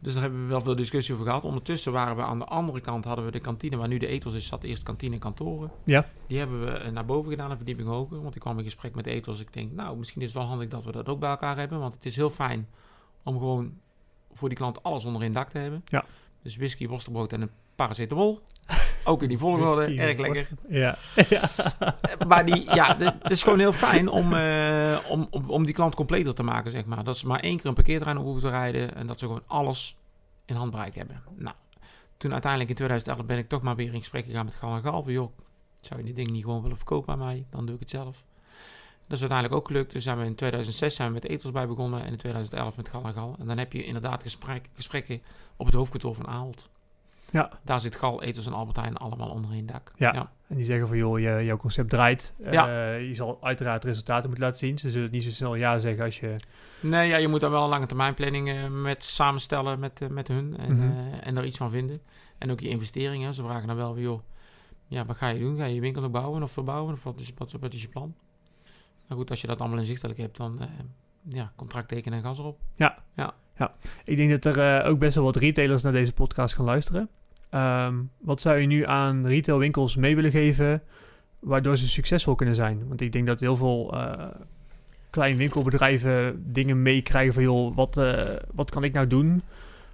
[0.00, 1.42] Dus daar hebben we wel veel discussie over gehad.
[1.42, 4.34] Ondertussen waren we aan de andere kant, hadden we de kantine, waar nu de ethos
[4.34, 5.70] is, zat eerst kantine en kantoren.
[5.84, 6.08] Ja.
[6.26, 8.22] Die hebben we eh, naar boven gedaan, een verdieping hoger.
[8.22, 9.40] Want ik kwam in gesprek met de ethos.
[9.40, 11.78] Ik denk, nou, misschien is het wel handig dat we dat ook bij elkaar hebben.
[11.78, 12.68] Want het is heel fijn
[13.22, 13.78] om gewoon
[14.32, 15.84] voor die klant alles onder één dak te hebben.
[15.84, 16.04] Ja.
[16.42, 18.40] Dus whisky, worstenbrood en een paracetamol.
[19.04, 20.48] Ook in die volgorde, Whisky, erg lekker.
[20.68, 20.96] Ja.
[21.28, 21.50] ja.
[22.28, 25.94] Maar die, ja, het is gewoon heel fijn om, eh, om, om, om die klant
[25.94, 27.04] completer te maken, zeg maar.
[27.04, 29.42] Dat ze maar één keer een parkeerterrein op hoeven te rijden en dat ze gewoon
[29.46, 29.96] alles
[30.44, 31.22] in handbereik hebben.
[31.36, 31.54] Nou,
[32.16, 35.12] toen uiteindelijk in 2011 ben ik toch maar weer in gesprek gegaan met Gal en
[35.12, 35.32] joh,
[35.80, 37.46] zou je dit ding niet gewoon willen verkopen aan mij?
[37.50, 38.24] Dan doe ik het zelf.
[39.06, 39.92] Dat is uiteindelijk ook gelukt.
[39.92, 42.88] Dus zijn we in 2006 zijn we met Etels bij begonnen en in 2011 met
[42.88, 43.36] Gal en Gal.
[43.38, 45.22] En dan heb je inderdaad gesprek, gesprekken
[45.56, 46.68] op het hoofdkantoor van Ahold.
[47.30, 47.50] Ja.
[47.64, 49.92] Daar zit Gal, Etels en Albertijn allemaal onder één dak.
[49.96, 50.30] Ja.
[50.48, 52.34] En die zeggen van, joh, je, jouw concept draait.
[52.50, 52.68] Ja.
[52.68, 54.78] Eh, je zal uiteraard resultaten moeten laten zien.
[54.78, 56.36] Ze zullen niet zo snel ja zeggen als je...
[56.80, 60.08] Nee, ja, je moet daar wel een lange termijn planning eh, met samenstellen met, eh,
[60.08, 62.00] met hun en, eh, en daar iets van vinden.
[62.38, 63.34] En ook je investeringen.
[63.34, 64.20] Ze vragen dan wel weer, joh,
[64.86, 65.56] ja, wat ga je doen?
[65.56, 66.92] Ga je je winkel nog bouwen of verbouwen?
[66.92, 68.14] Of wat is, wat, wat is je plan?
[69.08, 70.60] Nou goed, als je dat allemaal inzichtelijk hebt, dan
[71.28, 72.58] ja, contract tekenen en gas erop.
[74.04, 77.08] Ik denk dat er eh, ook best wel wat retailers naar deze podcast gaan luisteren.
[77.50, 80.82] Ehm, wat zou je nu aan retailwinkels mee willen geven,
[81.38, 82.88] waardoor ze succesvol kunnen zijn?
[82.88, 84.26] Want ik denk dat heel veel eh
[85.16, 89.42] kleine winkelbedrijven dingen meekrijgen van, joh, wat, eh, wat kan ik nou doen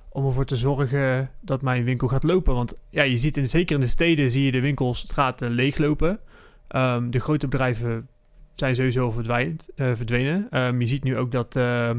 [0.09, 2.55] om ervoor te zorgen dat mijn winkel gaat lopen?
[2.55, 6.21] Want ja, je ziet in, zeker in de steden zie je de winkelstraten leeglopen.
[6.69, 8.09] Ehm, de grote bedrijven
[8.55, 10.47] zijn sowieso verdwijnd, eh, verdwenen.
[10.51, 11.91] Ehm, je ziet nu ook dat eh,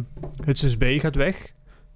[0.46, 1.52] Hudson's Bay gaat weg.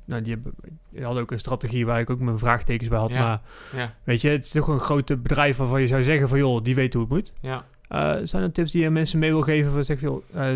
[0.05, 0.53] Nou, die, hebben,
[0.89, 3.09] die hadden ook een strategie waar ik ook mijn vraagtekens bij had.
[3.09, 3.19] Ja.
[3.19, 3.41] Maar
[3.81, 6.37] Ja, weet je, het is toch een grote bedrijf waarvan je zou zeggen van...
[6.37, 7.33] joh, die weet hoe het moet.
[7.41, 7.65] ja.
[7.87, 9.71] Eh, zijn er tips die je mensen mee wil geven?
[9.71, 10.53] Van zeg, joh, eh,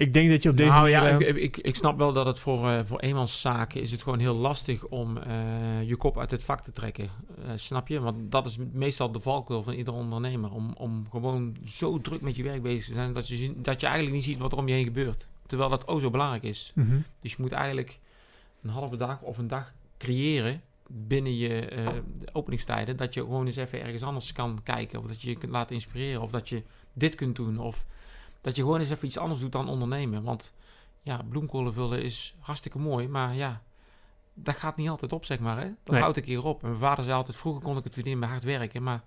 [0.00, 1.02] ik denk dat je op deze nou manier...
[1.02, 4.02] ja, eh, ik, ik, ik snap wel dat het voor, eh voor eenmanszaken is het
[4.02, 7.10] gewoon heel lastig om eh, je kop uit het vak te trekken.
[7.54, 8.00] Snap je?
[8.00, 10.52] Want dat is meestal de valkuil van ieder ondernemer.
[10.52, 13.86] Om, om gewoon zo druk met je werk bezig te zijn dat je, dat je
[13.86, 15.28] eigenlijk niet ziet wat er om je heen gebeurt.
[15.46, 16.72] Terwijl dat ook zo belangrijk is.
[16.74, 17.00] mhm.
[17.20, 17.98] Dus je moet eigenlijk
[18.62, 21.68] een halve dag of een dag creëren binnen je
[22.32, 22.96] openingstijden.
[22.96, 24.98] Dat je gewoon eens even ergens anders kan kijken.
[24.98, 26.22] Of dat je je kunt laten inspireren.
[26.22, 27.58] Of dat je dit kunt doen.
[27.58, 27.86] Of
[28.40, 30.22] dat je gewoon eens even iets anders doet dan ondernemen.
[30.22, 30.52] Want
[31.02, 33.08] ja, bloemkolen vullen is hartstikke mooi.
[33.08, 33.62] Maar ja,
[34.34, 35.56] dat gaat niet altijd op, zeg maar.
[35.58, 35.64] Hè?
[35.84, 36.00] Dat Nee.
[36.00, 36.62] houdt een keer op.
[36.62, 38.82] En mijn vader zei altijd, vroeger kon ik het verdienen met hard werken.
[38.82, 39.02] Maar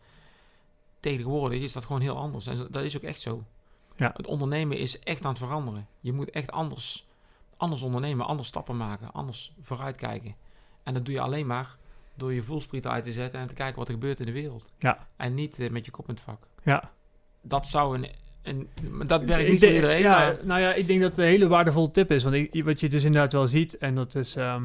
[1.00, 2.48] tegenwoordig is dat gewoon heel anders.
[2.48, 3.44] En dat is ook echt zo.
[3.96, 4.12] Ja.
[4.16, 5.88] Het ondernemen is echt aan het veranderen.
[6.00, 7.08] Je moet echt anders,
[7.58, 10.36] anders ondernemen, anders stappen maken, anders vooruitkijken.
[10.84, 11.78] En dat doe je alleen maar
[12.16, 14.72] door je voelsprieten uit te zetten en te kijken wat er gebeurt in de wereld.
[14.78, 15.08] Ja.
[15.16, 16.48] En niet eh, met je kop in het vak.
[16.64, 16.92] ja.
[17.46, 18.08] Dat zou een...
[18.92, 20.36] maar dat werkt niet voor iedereen, Ja, maar...
[20.44, 22.24] nou ja, ik denk dat het een hele waardevolle tip is.
[22.24, 24.36] Want ik, wat je dus inderdaad wel ziet, en dat is...
[24.36, 24.64] ehm,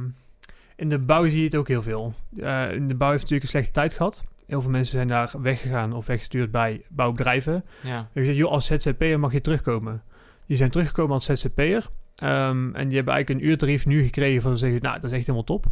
[0.77, 2.15] in de bouw zie je het ook heel veel.
[2.41, 4.25] Eh, in de bouw heeft natuurlijk een slechte tijd gehad.
[4.47, 7.65] Heel veel mensen zijn daar weggegaan of weggestuurd bij bouwbedrijven.
[7.83, 10.03] Ja, joh, als ZZP'er mag je terugkomen.
[10.47, 11.87] Die zijn teruggekomen als ZZP'er.
[12.17, 15.27] ehm en die hebben eigenlijk een uurtarief nu gekregen van zeggen, nou, dat is echt
[15.27, 15.67] helemaal top.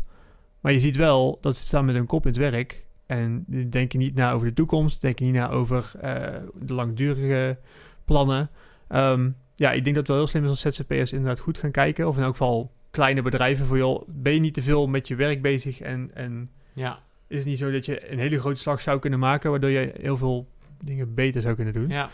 [0.60, 2.84] Maar je ziet wel dat ze staan met hun kop in het werk.
[3.06, 7.58] En denken niet na over de toekomst, denken niet na over eh, de langdurige
[8.06, 8.50] plannen.
[8.88, 11.70] Ehm, ja, ik denk dat het wel heel slim is als ZZP'ers inderdaad goed gaan
[11.70, 12.08] kijken.
[12.08, 15.14] Of in elk geval kleine bedrijven voor, joh, ben je niet te veel met je
[15.14, 18.80] werk bezig en, en ja, is het niet zo dat je een hele grote slag
[18.80, 20.48] zou kunnen maken, waardoor je heel veel
[20.84, 21.88] dingen beter zou kunnen doen.
[21.88, 22.10] ja.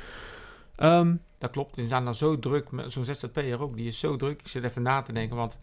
[0.76, 1.74] Ehm, Dat klopt.
[1.74, 2.68] Die zijn dan zo druk.
[2.86, 4.40] Zo'n ZZP'er ook, die is zo druk.
[4.40, 5.58] Ik zit even na te denken, want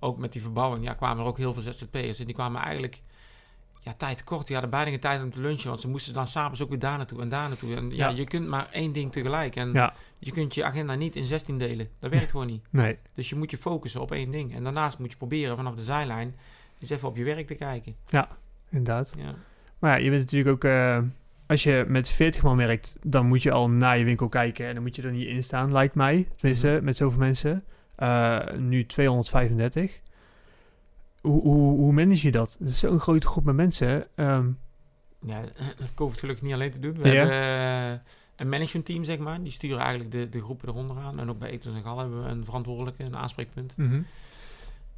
[0.00, 2.18] ook met die verbouwing ja, kwamen er ook heel veel ZZP'ers.
[2.18, 3.02] En die kwamen eigenlijk
[3.80, 4.46] ja, tijd kort.
[4.46, 6.78] Die hadden bijna geen tijd om te lunchen, want ze moesten dan s'avonds ook weer
[6.78, 7.74] daar naartoe en daar naartoe.
[7.76, 8.16] En ja, Ja.
[8.16, 9.56] je kunt maar één ding tegelijk.
[9.56, 11.88] En ja, je kunt je agenda niet in 16 delen.
[11.98, 12.64] Dat werkt gewoon niet.
[12.70, 12.98] nee.
[13.12, 14.54] Dus je moet je focussen op één ding.
[14.54, 16.36] En daarnaast moet je proberen vanaf de zijlijn
[16.80, 17.96] eens even op je werk te kijken.
[18.70, 19.14] Inderdaad.
[19.18, 19.34] Ja,
[19.78, 20.64] Maar ja, je bent natuurlijk ook...
[20.64, 20.98] eh,
[21.46, 24.66] als je met 40 man werkt, dan moet je al naar je winkel kijken.
[24.66, 26.28] En dan moet je er niet in staan, lijkt mij.
[26.36, 26.84] Tenminste, Mhm.
[26.84, 27.64] met zoveel mensen.
[27.96, 30.00] Eh, nu 235.
[31.20, 32.56] Hoe, hoe, hoe manage je dat?
[32.60, 34.06] Dat is zo'n grote groep met mensen.
[34.16, 34.48] Ehm,
[35.20, 35.40] ja
[35.96, 36.98] dat het gelukkig niet alleen te doen.
[36.98, 37.14] We Ja.
[37.14, 37.98] hebben eh,
[38.36, 39.42] een managementteam, zeg maar.
[39.42, 41.20] Die sturen eigenlijk de, de groepen eronder aan.
[41.20, 43.76] En ook bij Ethos en Gal hebben we een verantwoordelijke, een aanspreekpunt.
[43.76, 44.00] mhm.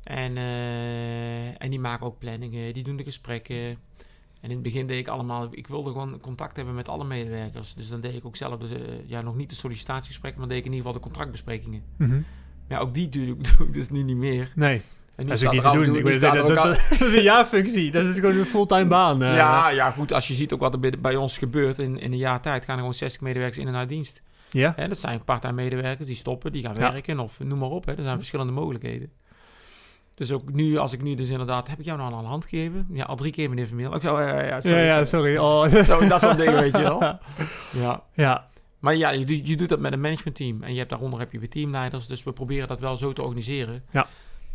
[0.02, 3.56] En, eh, en die maken ook planningen, die doen de gesprekken.
[3.56, 7.74] En in het begin deed ik allemaal, ik wilde gewoon contact hebben met alle medewerkers.
[7.74, 10.64] Dus dan deed ik ook zelf, de, ja, nog niet de sollicitatiegesprekken, maar deed ik
[10.64, 11.82] in ieder geval de contractbesprekingen.
[11.97, 12.20] Mhm.
[12.68, 14.53] Ja, ook die doe ik, doe ik dus nu niet meer.
[14.55, 14.82] Nee,
[15.21, 15.97] En dat is ook niet te doen.
[15.97, 17.91] Ik dat, dat, dat is een jaarfunctie.
[17.91, 19.23] Dat is gewoon een fulltime baan.
[19.23, 19.35] eh.
[19.37, 20.12] Ja, ja, goed.
[20.12, 22.73] Als je ziet ook wat er bij, ons gebeurt in, in een jaar tijd, gaan
[22.75, 24.23] er gewoon 60 medewerkers in en uit dienst.
[24.51, 24.73] Ja?
[24.77, 26.93] Hè, dat zijn part-time medewerkers die stoppen, die gaan Ja.
[26.93, 27.87] werken of noem maar op.
[27.87, 27.93] Hè.
[27.97, 29.11] Er zijn verschillende mogelijkheden.
[30.14, 32.45] Dus ook nu, als ik nu dus inderdaad, heb ik jou nou al een hand
[32.45, 32.87] gegeven?
[32.93, 33.95] Ja, al drie keer meneer Vermeel.
[33.95, 35.37] Ik zou, ja, ja, sorry, ja, ja, sorry.
[35.37, 35.77] sorry.
[35.77, 35.83] Oh.
[36.01, 37.03] Zo, dat soort dingen, weet je wel.
[37.83, 38.03] Ja.
[38.14, 38.49] Ja,
[38.79, 40.62] Maar ja, je, doet- je doet dat met een managementteam.
[40.62, 42.07] En je hebt daaronder heb je weer teamleiders.
[42.07, 43.83] Dus we proberen dat wel zo te organiseren.
[43.91, 44.07] Ja.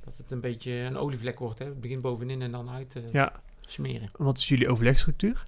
[0.05, 1.59] Dat het een beetje een olievlek wordt.
[1.59, 1.65] Hè.
[1.65, 3.41] Het begint bovenin en dan uit eh, ja.
[3.61, 4.09] smeren.
[4.17, 5.43] Wat is jullie overlegstructuur?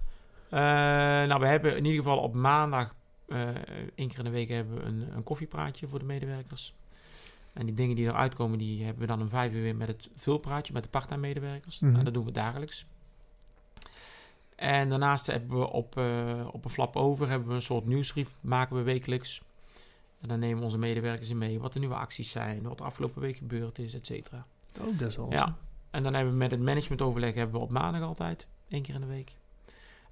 [0.50, 2.96] Eh, nou, we hebben in ieder geval op maandag,
[3.28, 3.48] eh
[3.96, 6.76] één keer in de week, hebben we een, een koffiepraatje voor de medewerkers.
[7.54, 9.88] En die dingen die eruit komen, die hebben we dan om vijf uur weer met
[9.88, 11.80] het vulpraatje met de part-time medewerkers.
[11.80, 11.96] Mhm.
[11.96, 12.86] En dat doen we dagelijks.
[14.56, 15.98] En daarnaast hebben we op,
[16.52, 19.42] op een flap over hebben we een soort nieuwsbrief, maken we wekelijks.
[20.22, 23.22] En dan nemen onze medewerkers in mee wat de nieuwe acties zijn, wat er afgelopen
[23.22, 24.46] week gebeurd is, et cetera.
[24.80, 25.58] Oh, dat is Ja.
[25.90, 29.02] En dan hebben we met het managementoverleg hebben we op maandag altijd, één keer in
[29.02, 29.36] de week.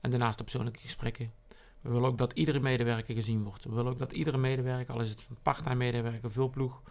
[0.01, 1.31] En daarnaast de persoonlijke gesprekken.
[1.81, 3.63] We willen ook dat iedere medewerker gezien wordt.
[3.63, 6.81] We willen ook dat iedere medewerker, al is het een part-time medewerker, vulploeg,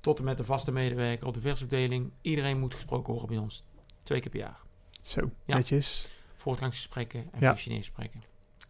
[0.00, 3.64] tot en met de vaste medewerker op de versafdeling, iedereen moet gesproken worden bij ons.
[4.02, 4.60] Twee keer per jaar.
[5.02, 5.56] Zo, Ja.
[5.56, 6.06] netjes.
[6.34, 7.48] Voortgangsgesprekken en Ja.
[7.48, 8.22] functioneringsgesprekken.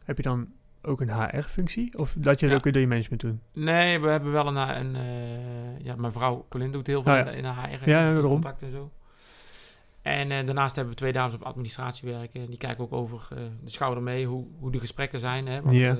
[0.04, 0.52] Heb je dan
[0.82, 1.98] ook een HR-functie?
[1.98, 2.54] Of laat je dat Ja.
[2.56, 3.40] ook weer door je management doen?
[3.52, 7.18] Nee, we hebben wel een, een eh, ja, mijn vrouw Colin doet heel veel Oh
[7.18, 7.30] ja.
[7.30, 7.88] in, de, HR.
[7.88, 8.32] Ja, doet daarom.
[8.32, 8.90] Contact en zo.
[10.02, 12.46] En eh, daarnaast hebben we twee dames op administratie werken.
[12.46, 15.46] Die kijken ook over eh, de schouder mee hoe, hoe de gesprekken zijn.
[15.46, 15.94] Hè, wat, eh,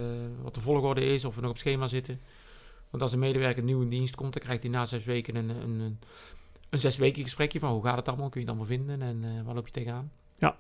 [0.53, 2.21] de volgorde is, of we nog op schema zitten.
[2.91, 5.49] Want als een medewerker nieuw in dienst komt, dan krijgt hij na zes weken een,
[5.49, 5.99] een, een,
[6.71, 9.25] een zes weken gesprekje van hoe gaat het allemaal, kun je het allemaal vinden en
[9.25, 10.11] eh, waar loop je tegenaan.
[10.39, 10.57] Ja.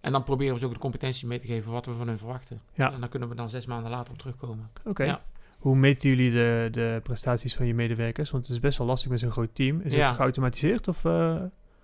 [0.00, 2.18] En dan proberen we ze ook de competentie mee te geven wat we van hun
[2.18, 2.60] verwachten.
[2.74, 2.92] Ja.
[2.92, 4.70] En dan kunnen we dan zes maanden later op terugkomen.
[4.84, 5.04] Oké.
[5.04, 5.22] Ja.
[5.58, 8.30] Hoe meten jullie de, de prestaties van je medewerkers?
[8.30, 9.80] Want het is best wel lastig met zo'n groot team.
[9.80, 10.06] Is Ja.
[10.06, 10.88] het geautomatiseerd?
[10.88, 11.36] Of, eh,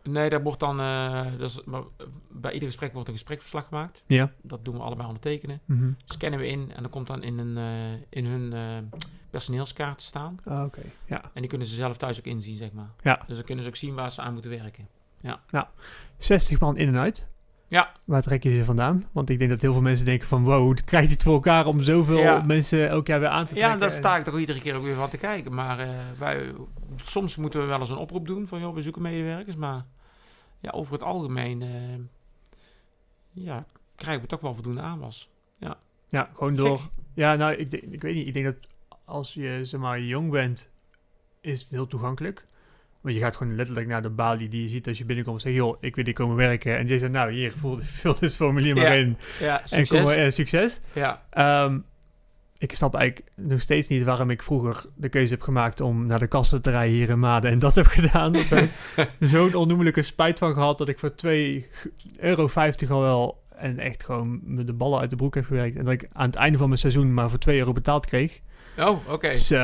[0.03, 1.83] Nee, daar wordt dan, eh, dat is, maar,
[2.31, 4.05] bij ieder gesprek wordt een gespreksverslag gemaakt.
[4.07, 4.33] Ja.
[4.43, 5.61] Dat doen we allebei ondertekenen.
[5.65, 5.91] Mhm.
[6.05, 8.55] Scannen we in en dan komt dan in, een, eh, in hun
[9.31, 10.39] personeelskaart te staan.
[10.45, 11.21] Ah, Oké, ja.
[11.33, 12.91] En die kunnen ze zelf thuis ook inzien, zeg maar.
[13.03, 13.23] Ja.
[13.27, 14.89] Dus dan kunnen ze ook zien waar ze aan moeten werken.
[16.19, 17.29] 60 man in en uit.
[17.67, 17.93] Ja.
[18.05, 19.03] Waar trek je ze vandaan?
[19.13, 20.45] Want ik denk dat heel veel mensen denken van...
[20.45, 22.43] Wow, krijgt hij het voor elkaar om zoveel Ja.
[22.43, 23.73] mensen elk jaar weer aan te trekken?
[23.73, 25.55] Ja, daar sta ik toch iedere keer ook weer van te kijken.
[25.55, 25.89] Maar eh,
[26.19, 26.53] wij,
[27.05, 29.57] soms moeten we wel eens een oproep doen van, joh, we zoeken medewerkers.
[29.57, 29.85] Maar
[30.61, 31.99] ja, over het algemeen eh,
[33.45, 33.65] ja,
[33.97, 35.33] krijgen we toch wel voldoende aanwas.
[36.09, 36.65] Ja, gewoon Gek.
[36.65, 36.81] door...
[37.15, 38.27] Ja, nou, ik, ik weet niet.
[38.27, 38.57] Ik denk dat
[39.05, 40.71] als je, zeg maar, jong bent,
[41.41, 42.47] is het heel toegankelijk.
[43.05, 45.43] Want je gaat gewoon letterlijk naar de balie die je ziet als je binnenkomt.
[45.43, 46.77] Zeg, joh, ik wil hier komen werken.
[46.79, 48.93] En die zegt, nou, hier, vul, vul dit formulier maar Ja.
[48.93, 49.17] in.
[49.41, 49.89] Ja, En succes.
[49.89, 50.81] kom maar, eh, succes.
[50.95, 51.79] ja, Ehm,
[52.59, 56.19] ik snap eigenlijk nog steeds niet waarom ik vroeger de keuze heb gemaakt om naar
[56.19, 58.33] de kassen te rijden hier in Maden en dat heb gedaan.
[58.33, 61.29] Daar heb ik zo'n onnoemelijke spijt van gehad dat ik voor 2,50
[62.19, 62.49] euro
[62.89, 65.77] al wel en echt gewoon me de ballen uit de broek heb gewerkt.
[65.77, 68.41] En dat ik aan het einde van mijn seizoen maar voor 2 euro betaald kreeg.
[68.79, 69.33] Oh, oké.
[69.33, 69.57] Zo,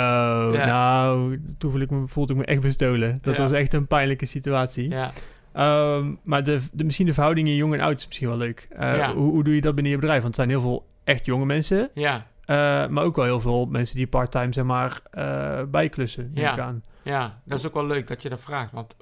[0.50, 3.18] nou, toen voelde ik, me, voelde ik me echt bestolen.
[3.20, 4.88] Dat was echt een pijnlijke situatie.
[4.90, 5.12] Ja.
[5.52, 8.68] Ehm, maar de, de, misschien de verhouding in jong en oud is misschien wel leuk.
[8.70, 10.22] Eh, hoe, hoe doe je dat binnen je bedrijf?
[10.22, 11.90] Want er zijn heel veel echt jonge mensen.
[11.94, 16.30] Ja, Eh, maar ook wel heel veel mensen die part-time, zeg maar, eh, bijklussen.
[16.34, 16.52] Ja.
[16.52, 16.82] ik aan.
[17.02, 18.72] ja, dat is ook wel leuk dat je dat vraagt.
[18.72, 18.94] Want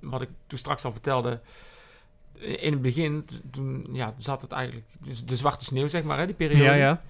[0.00, 1.40] wat ik toen straks al vertelde...
[2.40, 4.86] In het begin, toen ja, zat het eigenlijk...
[5.26, 6.64] De zwarte sneeuw, zeg maar, hè, die periode.
[6.64, 7.00] Ja, ja.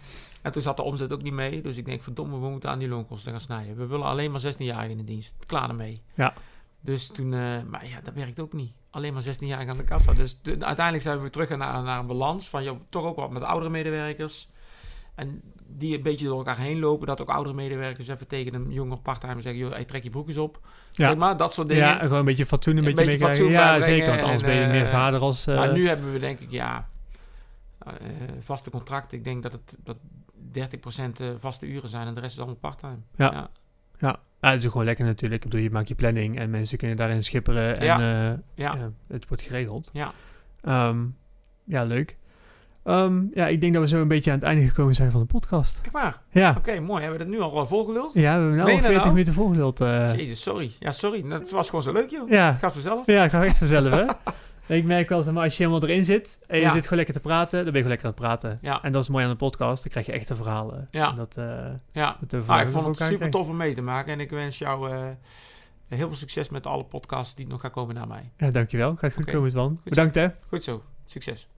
[0.42, 1.62] En toen zat de omzet ook niet mee.
[1.62, 3.76] Dus ik denk, verdomme, we moeten aan die loonkosten gaan snijden.
[3.76, 5.34] We willen alleen maar 16-jarigen in de dienst.
[5.46, 6.02] Klaar ermee.
[6.14, 6.34] Ja.
[6.80, 7.32] Dus toen...
[7.34, 8.72] eh, maar ja, dat werkt ook niet.
[8.90, 10.12] Alleen maar 16-jarigen aan de kassa.
[10.12, 12.48] Dus de- uiteindelijk zijn we terug naar, naar een balans.
[12.48, 14.48] Van, joh, toch ook wat met oudere medewerkers.
[15.14, 17.06] En die een beetje door elkaar heen lopen.
[17.06, 19.60] Dat ook oudere medewerkers even tegen een jonger parttimer zeggen...
[19.60, 20.60] joh, hey, trek je broekjes op.
[20.90, 21.08] Ja.
[21.08, 21.84] Zeg maar, dat soort dingen.
[21.84, 24.08] Ja, gewoon een beetje fatsoen een Een beetje beetje fatsoen Ja, zeker.
[24.08, 25.46] Want anders en, ben je meer eh, vader als...
[25.46, 26.88] eh, Maar nu hebben we denk ik, ja...
[27.78, 27.92] eh,
[28.40, 29.12] vaste contract.
[29.12, 29.96] Ik denk dat het dat
[30.52, 32.96] 30% eh, vaste uren zijn en de rest is allemaal parttime.
[33.16, 33.30] Ja.
[33.32, 33.50] ja.
[33.98, 34.16] ja.
[34.40, 35.44] Ja, het is gewoon lekker natuurlijk.
[35.44, 37.78] Ik bedoel, je maakt je planning en mensen kunnen daarin schipperen.
[37.78, 38.30] En Ja.
[38.30, 38.90] eh, Ja.
[39.08, 39.90] het wordt geregeld.
[39.92, 40.12] Ja.
[40.62, 41.04] Ehm,
[41.64, 42.16] ja, leuk.
[42.84, 45.20] Ehm, ja, ik denk dat we zo een beetje aan het einde gekomen zijn van
[45.20, 45.80] de podcast.
[45.82, 46.20] Echt waar?
[46.30, 47.02] Ja, Oké, mooi.
[47.02, 48.14] Hebben we dat nu al eh, volgeluld?
[48.14, 49.12] ja we hebben nu al je dat 40 nou?
[49.12, 49.80] minuten volgeluld.
[49.80, 50.14] eh.
[50.14, 50.70] Jezus, sorry.
[50.78, 51.28] Ja, sorry.
[51.28, 52.28] Dat was gewoon zo leuk, joh.
[52.30, 53.06] ja, Het gaat vanzelf.
[53.06, 54.04] Ja, ik ga echt vanzelf, hè.
[54.76, 56.70] ik merk wel, maar, als je helemaal erin zit en je Ja.
[56.70, 58.58] zit gewoon lekker te praten, dan ben je gewoon lekker aan het praten.
[58.62, 58.82] Ja.
[58.82, 60.88] En dat is mooi aan de podcast, dan krijg je echte verhalen.
[60.90, 61.10] Ja.
[61.10, 61.44] En dat, eh,
[61.92, 62.16] Ja.
[62.26, 63.30] dat Nou, ik vond het super krijgen.
[63.30, 64.12] tof om mee te maken.
[64.12, 65.06] En ik wens jou eh,
[65.88, 68.32] heel veel succes met alle podcasts die nog gaan komen na mij.
[68.36, 68.96] Ja, dankjewel.
[68.96, 69.80] Gaat goed komen, Twan.
[69.84, 69.90] zo.
[69.90, 70.28] Bedankt, hè.
[70.48, 70.82] Goed zo.
[71.04, 71.48] Succes.